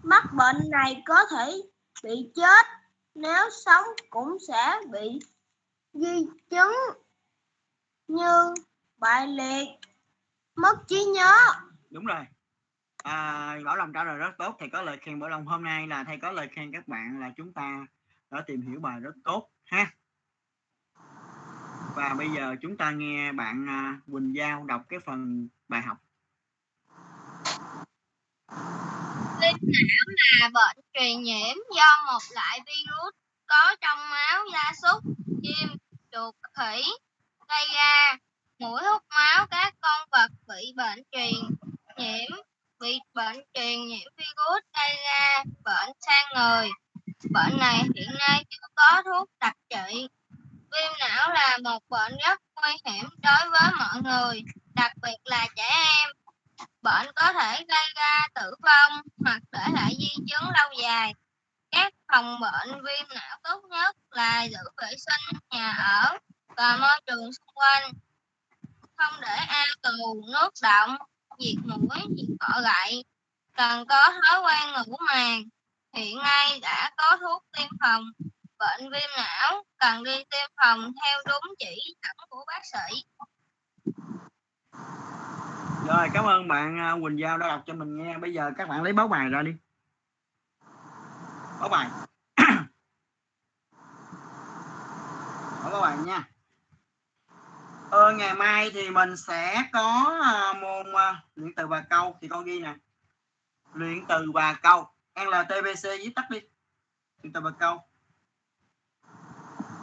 mắc 0.02 0.24
bệnh 0.32 0.56
này 0.70 1.02
có 1.06 1.26
thể 1.30 1.52
bị 2.02 2.30
chết 2.34 2.66
nếu 3.14 3.50
sống 3.64 3.84
cũng 4.10 4.36
sẽ 4.48 4.80
bị 4.92 5.18
di 5.92 6.26
chứng. 6.50 6.74
Như 8.08 8.54
bại 8.96 9.26
liệt 9.26 9.68
mất 10.56 10.78
trí 10.88 11.04
nhớ. 11.04 11.34
Đúng 11.90 12.06
rồi. 12.06 12.26
À, 13.02 13.58
Bảo 13.64 13.76
Long 13.76 13.92
trả 13.92 14.04
lời 14.04 14.16
rất 14.16 14.30
tốt. 14.38 14.56
Thầy 14.58 14.68
có 14.72 14.82
lời 14.82 14.98
khen 15.00 15.20
Bảo 15.20 15.30
Long. 15.30 15.46
Hôm 15.46 15.64
nay 15.64 15.86
là 15.86 16.04
thầy 16.04 16.18
có 16.22 16.32
lời 16.32 16.48
khen 16.52 16.72
các 16.72 16.88
bạn 16.88 17.20
là 17.20 17.30
chúng 17.36 17.52
ta 17.52 17.86
đã 18.30 18.40
tìm 18.46 18.62
hiểu 18.62 18.80
bài 18.80 19.00
rất 19.00 19.14
tốt 19.24 19.50
ha. 19.64 19.92
Và 21.96 22.14
bây 22.18 22.28
giờ 22.36 22.56
chúng 22.62 22.76
ta 22.76 22.90
nghe 22.90 23.32
bạn 23.32 23.68
à, 23.68 24.00
Quỳnh 24.12 24.34
Giao 24.34 24.64
đọc 24.64 24.82
cái 24.88 25.00
phần 25.00 25.48
bài 25.68 25.82
học. 25.82 25.98
Viêm 29.52 30.08
não 30.08 30.38
là 30.40 30.48
bệnh 30.48 30.84
truyền 30.94 31.22
nhiễm 31.22 31.56
do 31.76 32.02
một 32.06 32.22
loại 32.34 32.60
virus 32.66 33.14
có 33.46 33.76
trong 33.80 33.98
máu 34.10 34.44
gia 34.52 34.72
súc, 34.82 35.02
chim, 35.42 35.68
chuột, 36.12 36.34
khỉ 36.56 36.82
gây 37.48 37.68
ra. 37.74 38.16
Mũi 38.58 38.80
hút 38.82 39.02
máu 39.10 39.46
các 39.50 39.74
con 39.80 40.08
vật 40.12 40.30
bị 40.48 40.72
bệnh 40.76 41.02
truyền 41.12 41.34
nhiễm, 41.96 42.30
bị 42.80 42.98
bệnh 43.14 43.36
truyền 43.54 43.86
nhiễm 43.86 44.08
virus 44.16 44.62
gây 44.78 44.96
ra 45.04 45.44
bệnh 45.64 45.90
sang 46.00 46.26
người. 46.34 46.70
Bệnh 47.30 47.58
này 47.58 47.82
hiện 47.96 48.14
nay 48.18 48.44
chưa 48.50 48.66
có 48.74 49.02
thuốc 49.04 49.30
đặc 49.40 49.56
trị. 49.70 50.08
Viêm 50.72 50.92
não 51.00 51.28
là 51.34 51.58
một 51.64 51.82
bệnh 51.88 52.12
rất 52.26 52.40
nguy 52.56 52.92
hiểm 52.92 53.04
đối 53.22 53.50
với 53.50 53.70
mọi 53.78 54.02
người, 54.02 54.42
đặc 54.74 54.92
biệt 55.02 55.16
là 55.24 55.46
trẻ 55.56 55.70
em. 55.70 56.08
Bệnh 56.82 57.12
có 57.14 57.32
thể 57.32 57.64
gây 57.68 57.92
ra 57.94 58.26
tử 58.34 58.54
vong 58.62 59.02
hoặc 59.24 59.40
để 59.52 59.60
lại 59.74 59.92
di 59.98 60.10
chứng 60.14 60.50
lâu 60.50 60.82
dài. 60.82 61.14
Các 61.70 61.92
phòng 62.12 62.40
bệnh 62.40 62.68
viêm 62.84 63.08
não 63.14 63.38
tốt 63.42 63.60
nhất 63.70 63.96
là 64.10 64.42
giữ 64.42 64.70
vệ 64.82 64.88
sinh 64.96 65.38
nhà 65.50 65.72
ở 65.72 66.18
và 66.56 66.76
môi 66.76 67.00
trường 67.06 67.32
xung 67.32 67.54
quanh. 67.54 67.92
Không 68.96 69.20
để 69.20 69.36
ao 69.48 69.66
tù, 69.82 70.22
nước 70.32 70.50
động, 70.62 70.96
diệt 71.38 71.56
mũi, 71.64 71.98
diệt 72.16 72.36
cọ 72.40 72.60
gậy. 72.60 73.04
Cần 73.56 73.86
có 73.86 74.12
thói 74.22 74.40
quen 74.40 74.72
ngủ 74.72 74.96
màng 75.06 75.42
Hiện 75.94 76.18
nay 76.18 76.60
đã 76.62 76.90
có 76.96 77.16
thuốc 77.20 77.44
tiêm 77.56 77.68
phòng 77.80 78.04
bệnh 78.58 78.90
viêm 78.92 79.10
não, 79.16 79.64
cần 79.78 80.04
đi 80.04 80.16
tiêm 80.30 80.50
phòng 80.56 80.78
theo 80.80 81.18
đúng 81.26 81.54
chỉ 81.58 81.94
dẫn 82.02 82.16
của 82.30 82.44
bác 82.46 82.60
sĩ 82.72 83.04
rồi 85.88 86.08
cảm 86.14 86.24
ơn 86.24 86.48
bạn 86.48 86.78
à, 86.78 86.96
Quỳnh 87.02 87.18
Giao 87.18 87.38
đã 87.38 87.48
đọc 87.48 87.62
cho 87.66 87.74
mình 87.74 87.96
nghe. 87.96 88.18
Bây 88.18 88.32
giờ 88.32 88.50
các 88.56 88.68
bạn 88.68 88.82
lấy 88.82 88.92
báo 88.92 89.08
bài 89.08 89.28
ra 89.28 89.42
đi. 89.42 89.52
Báo 91.60 91.68
bài. 91.68 91.88
Báo 95.64 95.80
bài 95.82 95.96
nha. 96.06 96.28
Ờ, 97.90 98.12
ngày 98.12 98.34
mai 98.34 98.70
thì 98.74 98.90
mình 98.90 99.16
sẽ 99.16 99.62
có 99.72 100.18
à, 100.22 100.52
môn 100.60 100.92
à, 100.96 101.22
luyện 101.34 101.54
từ 101.54 101.66
và 101.66 101.80
câu. 101.80 102.16
Thì 102.20 102.28
con 102.28 102.44
ghi 102.44 102.60
nè. 102.60 102.74
Luyện 103.74 104.06
từ 104.08 104.32
và 104.34 104.52
câu. 104.52 104.88
LTBC 105.14 105.82
viết 105.82 106.12
tắt 106.14 106.30
đi. 106.30 106.40
Luyện 107.22 107.32
từ 107.32 107.40
và 107.40 107.50
câu. 107.50 107.84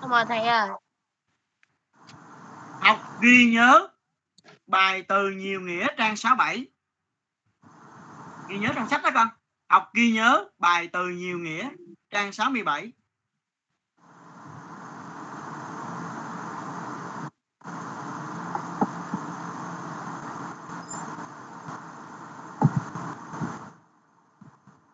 Mời 0.09 0.25
thầy 0.27 0.39
ơi. 0.39 0.69
học 2.81 2.99
ghi 3.21 3.51
nhớ 3.53 3.87
bài 4.67 5.01
từ 5.01 5.31
nhiều 5.31 5.61
nghĩa 5.61 5.87
trang 5.97 6.15
67 6.15 6.67
ghi 8.49 8.57
nhớ 8.57 8.69
trong 8.75 8.89
sách 8.89 9.03
đó 9.03 9.09
con. 9.13 9.27
Học 9.69 9.89
ghi 9.93 10.11
nhớ 10.11 10.45
bài 10.57 10.89
từ 10.93 11.09
nhiều 11.09 11.39
nghĩa 11.39 11.69
trang 12.09 12.31
67 12.33 12.93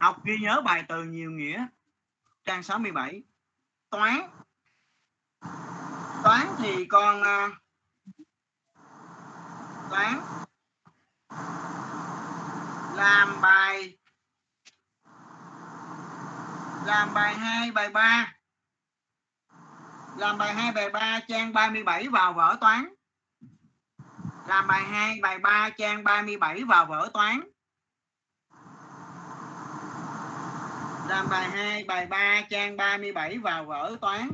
học 0.02 0.26
ghi 0.26 0.38
nhớ 0.42 0.62
bài 0.62 0.84
từ 0.88 1.04
nhiều 1.04 1.32
nghĩa 1.32 1.66
trang 2.44 2.64
67 2.64 3.24
toán. 3.90 4.30
Toán 6.24 6.48
thì 6.60 6.86
con 6.86 7.24
à, 7.24 7.50
toán. 9.92 10.22
Làm 12.96 13.42
bài 13.42 13.98
làm 16.86 17.14
bài 17.14 17.36
2 17.36 17.72
bài 17.72 17.90
3 17.90 18.34
làm 20.18 20.38
bài 20.38 20.54
2 20.54 20.72
bài 20.72 20.90
3 20.90 21.20
trang 21.28 21.54
37 21.54 22.08
vào 22.08 22.34
vở 22.34 22.58
toán. 22.62 22.94
Làm 24.48 24.68
bài 24.68 24.84
2 24.84 25.20
bài 25.22 25.40
3 25.40 25.70
trang 25.78 26.04
37 26.04 26.64
vào 26.64 26.86
vở 26.86 27.10
toán. 27.14 27.42
Làm 31.10 31.30
bài 31.30 31.50
2 31.50 31.84
bài 31.84 32.06
3 32.06 32.42
trang 32.50 32.78
37 32.78 33.38
vào 33.38 33.66
vở 33.66 33.96
toán. 34.02 34.30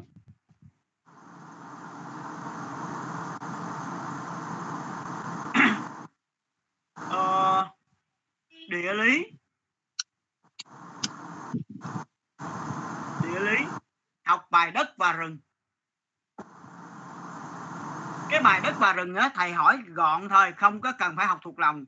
Ờ, 7.10 7.70
địa 8.70 8.93
lý. 8.93 9.32
Địa 13.24 13.39
lý 13.39 13.65
học 14.26 14.48
bài 14.52 14.72
đất 14.72 14.98
và 14.98 15.13
rừng. 15.13 15.38
Cái 18.30 18.41
bài 18.43 18.62
đất 18.63 18.76
và 18.80 18.93
rừng 18.93 19.15
á 19.15 19.30
thầy 19.34 19.54
hỏi 19.54 19.78
gọn 19.88 20.30
thôi 20.30 20.54
không 20.58 20.82
có 20.82 20.91
cần 21.00 21.15
phải 21.17 21.28
học 21.28 21.39
thuộc 21.41 21.60
lòng. 21.60 21.86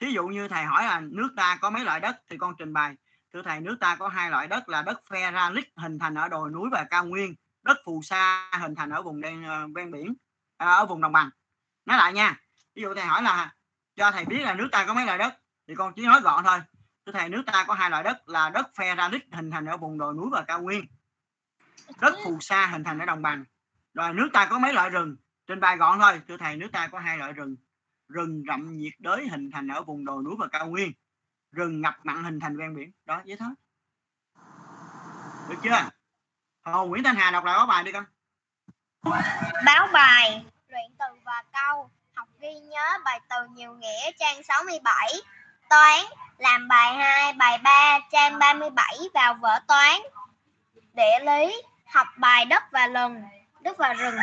Thí 0.00 0.10
dụ 0.10 0.26
như 0.26 0.48
thầy 0.48 0.64
hỏi 0.64 0.84
là 0.84 1.00
nước 1.00 1.28
ta 1.36 1.58
có 1.60 1.70
mấy 1.70 1.84
loại 1.84 2.00
đất 2.00 2.16
thì 2.30 2.38
con 2.38 2.54
trình 2.58 2.72
bày. 2.72 2.94
Thưa 3.32 3.42
thầy 3.42 3.60
nước 3.60 3.76
ta 3.80 3.96
có 3.96 4.08
hai 4.08 4.30
loại 4.30 4.46
đất 4.46 4.68
là 4.68 4.82
đất 4.82 5.02
ferralic 5.08 5.64
hình 5.76 5.98
thành 5.98 6.14
ở 6.14 6.28
đồi 6.28 6.50
núi 6.50 6.68
và 6.72 6.84
cao 6.90 7.04
nguyên 7.04 7.34
đất 7.62 7.76
phù 7.84 8.02
sa 8.02 8.50
hình 8.60 8.74
thành 8.74 8.90
ở 8.90 9.02
vùng 9.02 9.20
đen 9.20 9.44
ờ, 9.44 9.66
ven 9.74 9.90
biển 9.90 10.14
à, 10.56 10.66
ở 10.66 10.86
vùng 10.86 11.00
đồng 11.00 11.12
bằng. 11.12 11.30
Nói 11.86 11.98
lại 11.98 12.12
nha 12.12 12.40
ví 12.74 12.82
dụ 12.82 12.94
thầy 12.94 13.04
hỏi 13.04 13.22
là 13.22 13.54
cho 13.96 14.10
thầy 14.10 14.24
biết 14.24 14.38
là 14.38 14.54
nước 14.54 14.68
ta 14.72 14.84
có 14.86 14.94
mấy 14.94 15.06
loại 15.06 15.18
đất 15.18 15.34
thì 15.68 15.74
con 15.74 15.92
chỉ 15.96 16.06
nói 16.06 16.20
gọn 16.20 16.44
thôi. 16.44 16.58
Thưa 17.06 17.12
thầy 17.12 17.28
nước 17.28 17.42
ta 17.46 17.64
có 17.68 17.74
hai 17.74 17.90
loại 17.90 18.02
đất 18.02 18.28
là 18.28 18.50
đất 18.50 18.70
phe 18.74 18.94
ra 18.94 19.08
đích 19.08 19.24
hình 19.32 19.50
thành 19.50 19.66
ở 19.66 19.76
vùng 19.76 19.98
đồi 19.98 20.14
núi 20.14 20.28
và 20.32 20.42
cao 20.42 20.62
nguyên. 20.62 20.86
Đất 22.00 22.14
phù 22.24 22.38
sa 22.40 22.66
hình 22.66 22.84
thành 22.84 22.98
ở 22.98 23.06
đồng 23.06 23.22
bằng. 23.22 23.44
Rồi 23.94 24.14
nước 24.14 24.28
ta 24.32 24.46
có 24.50 24.58
mấy 24.58 24.72
loại 24.72 24.90
rừng? 24.90 25.16
Trên 25.46 25.60
bài 25.60 25.76
gọn 25.76 25.98
thôi 26.00 26.22
thưa 26.28 26.36
thầy 26.36 26.56
nước 26.56 26.68
ta 26.72 26.88
có 26.88 26.98
hai 26.98 27.18
loại 27.18 27.32
rừng. 27.32 27.56
Rừng 28.08 28.42
rậm 28.48 28.76
nhiệt 28.76 28.92
đới 28.98 29.28
hình 29.28 29.50
thành 29.50 29.68
ở 29.68 29.82
vùng 29.82 30.04
đồi 30.04 30.22
núi 30.22 30.34
và 30.38 30.46
cao 30.52 30.66
nguyên. 30.66 30.92
Rừng 31.52 31.80
ngập 31.80 31.94
mặn 32.02 32.24
hình 32.24 32.40
thành 32.40 32.56
ven 32.56 32.76
biển. 32.76 32.92
Đó 33.04 33.22
vậy 33.26 33.36
thôi 33.38 33.50
được 35.48 35.58
chưa? 35.62 35.90
Hồ 36.62 36.86
Nguyễn 36.86 37.02
Thanh 37.02 37.16
Hà 37.16 37.30
đọc 37.30 37.44
lại 37.44 37.54
báo 37.56 37.66
bài 37.66 37.84
đi 37.84 37.92
con. 37.92 38.04
Báo 39.66 39.88
bài, 39.92 40.46
luyện 40.68 40.90
từ 40.98 41.04
và 41.24 41.44
câu, 41.52 41.90
học 42.22 42.28
ghi 42.40 42.54
nhớ 42.54 42.98
bài 43.04 43.20
từ 43.30 43.36
nhiều 43.54 43.74
nghĩa 43.74 44.10
trang 44.18 44.42
67. 44.42 45.12
Toán, 45.70 46.00
làm 46.38 46.68
bài 46.68 46.94
2, 46.94 47.32
bài 47.32 47.58
3, 47.58 47.98
trang 48.12 48.38
37 48.38 48.98
vào 49.14 49.34
vở 49.34 49.58
toán. 49.68 50.00
Địa 50.92 51.18
lý, 51.24 51.62
học 51.86 52.06
bài 52.16 52.44
đất 52.44 52.62
và 52.72 52.86
rừng, 52.86 53.22
đất 53.60 53.76
và 53.78 53.92
rừng. 53.92 54.14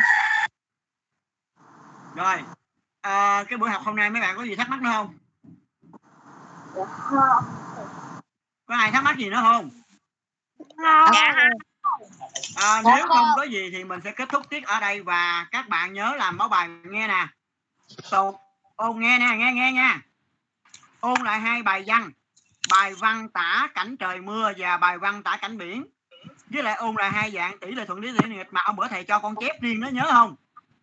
rồi 2.14 2.36
à, 3.00 3.44
cái 3.48 3.58
buổi 3.58 3.70
học 3.70 3.82
hôm 3.84 3.96
nay 3.96 4.10
mấy 4.10 4.22
bạn 4.22 4.36
có 4.36 4.42
gì 4.42 4.56
thắc 4.56 4.68
mắc 4.68 4.82
nữa 4.82 4.90
không 4.92 5.18
có 8.66 8.74
ai 8.74 8.90
thắc 8.90 9.02
mắc 9.04 9.16
gì 9.16 9.30
nữa 9.30 9.40
không 9.42 9.70
Dạ. 11.12 11.32
à, 12.56 12.82
nếu 12.84 13.06
không 13.08 13.26
có 13.36 13.42
gì 13.42 13.70
thì 13.72 13.84
mình 13.84 14.00
sẽ 14.04 14.12
kết 14.12 14.28
thúc 14.28 14.48
tiết 14.50 14.66
ở 14.66 14.80
đây 14.80 15.02
và 15.02 15.46
các 15.50 15.68
bạn 15.68 15.92
nhớ 15.92 16.14
làm 16.16 16.38
báo 16.38 16.48
bài 16.48 16.68
nghe 16.68 17.08
nè 17.08 17.26
Tụ, 18.10 18.38
ôn 18.76 19.00
nghe 19.00 19.18
nè 19.18 19.36
nghe 19.36 19.52
nghe 19.52 19.72
nha. 19.72 20.00
Ôn 21.00 21.22
lại 21.24 21.40
hai 21.40 21.62
bài 21.62 21.84
văn. 21.86 22.10
Bài 22.70 22.94
văn 22.94 23.28
tả 23.28 23.68
cảnh 23.74 23.96
trời 23.96 24.20
mưa 24.20 24.52
và 24.58 24.76
bài 24.76 24.98
văn 24.98 25.22
tả 25.22 25.36
cảnh 25.36 25.58
biển. 25.58 25.86
Với 26.50 26.62
lại 26.62 26.74
ôn 26.74 26.94
lại 26.98 27.10
hai 27.10 27.30
dạng 27.30 27.58
tỷ 27.58 27.70
lệ 27.70 27.84
thuận 27.84 28.00
lý 28.00 28.12
tỷ 28.18 28.28
lệ 28.28 28.36
nghịch 28.36 28.52
mà 28.52 28.60
ông 28.64 28.76
bữa 28.76 28.88
thầy 28.88 29.04
cho 29.04 29.18
con 29.18 29.34
chép 29.40 29.62
riêng 29.62 29.80
đó 29.80 29.88
nhớ 29.88 30.04
không? 30.12 30.36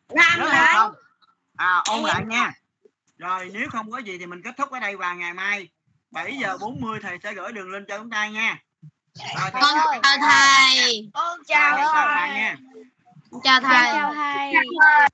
Làm 0.10 0.40
nhớ 0.40 0.46
lại. 0.46 0.74
không? 0.76 0.94
À 1.56 1.82
ôn 1.90 2.04
lại 2.04 2.24
nha. 2.26 2.52
rồi 3.18 3.50
nếu 3.54 3.70
không 3.70 3.92
có 3.92 3.98
gì 3.98 4.18
thì 4.18 4.26
mình 4.26 4.42
kết 4.42 4.58
thúc 4.58 4.72
ở 4.72 4.80
đây 4.80 4.96
và 4.98 5.14
ngày 5.14 5.34
mai. 5.34 5.70
7 6.12 6.38
giờ 6.38 6.58
40 6.58 7.00
thầy 7.04 7.18
sẽ 7.24 7.34
gửi 7.34 7.52
đường 7.52 7.72
link 7.72 7.88
cho 7.88 7.98
chúng 7.98 8.10
ta 8.10 8.28
nha. 8.28 8.60
Rồi, 9.14 9.52
thầy, 9.52 9.62
Con 9.62 10.02
chào. 10.04 10.18
thầy. 10.22 11.10
Con 11.14 11.40
chào 11.48 11.78
chào 11.78 11.94
chào 11.94 12.08
thầy. 12.18 12.56
Chào 13.44 13.62
thầy. 13.62 13.94
Chào 13.94 14.14
thầy. 14.14 15.08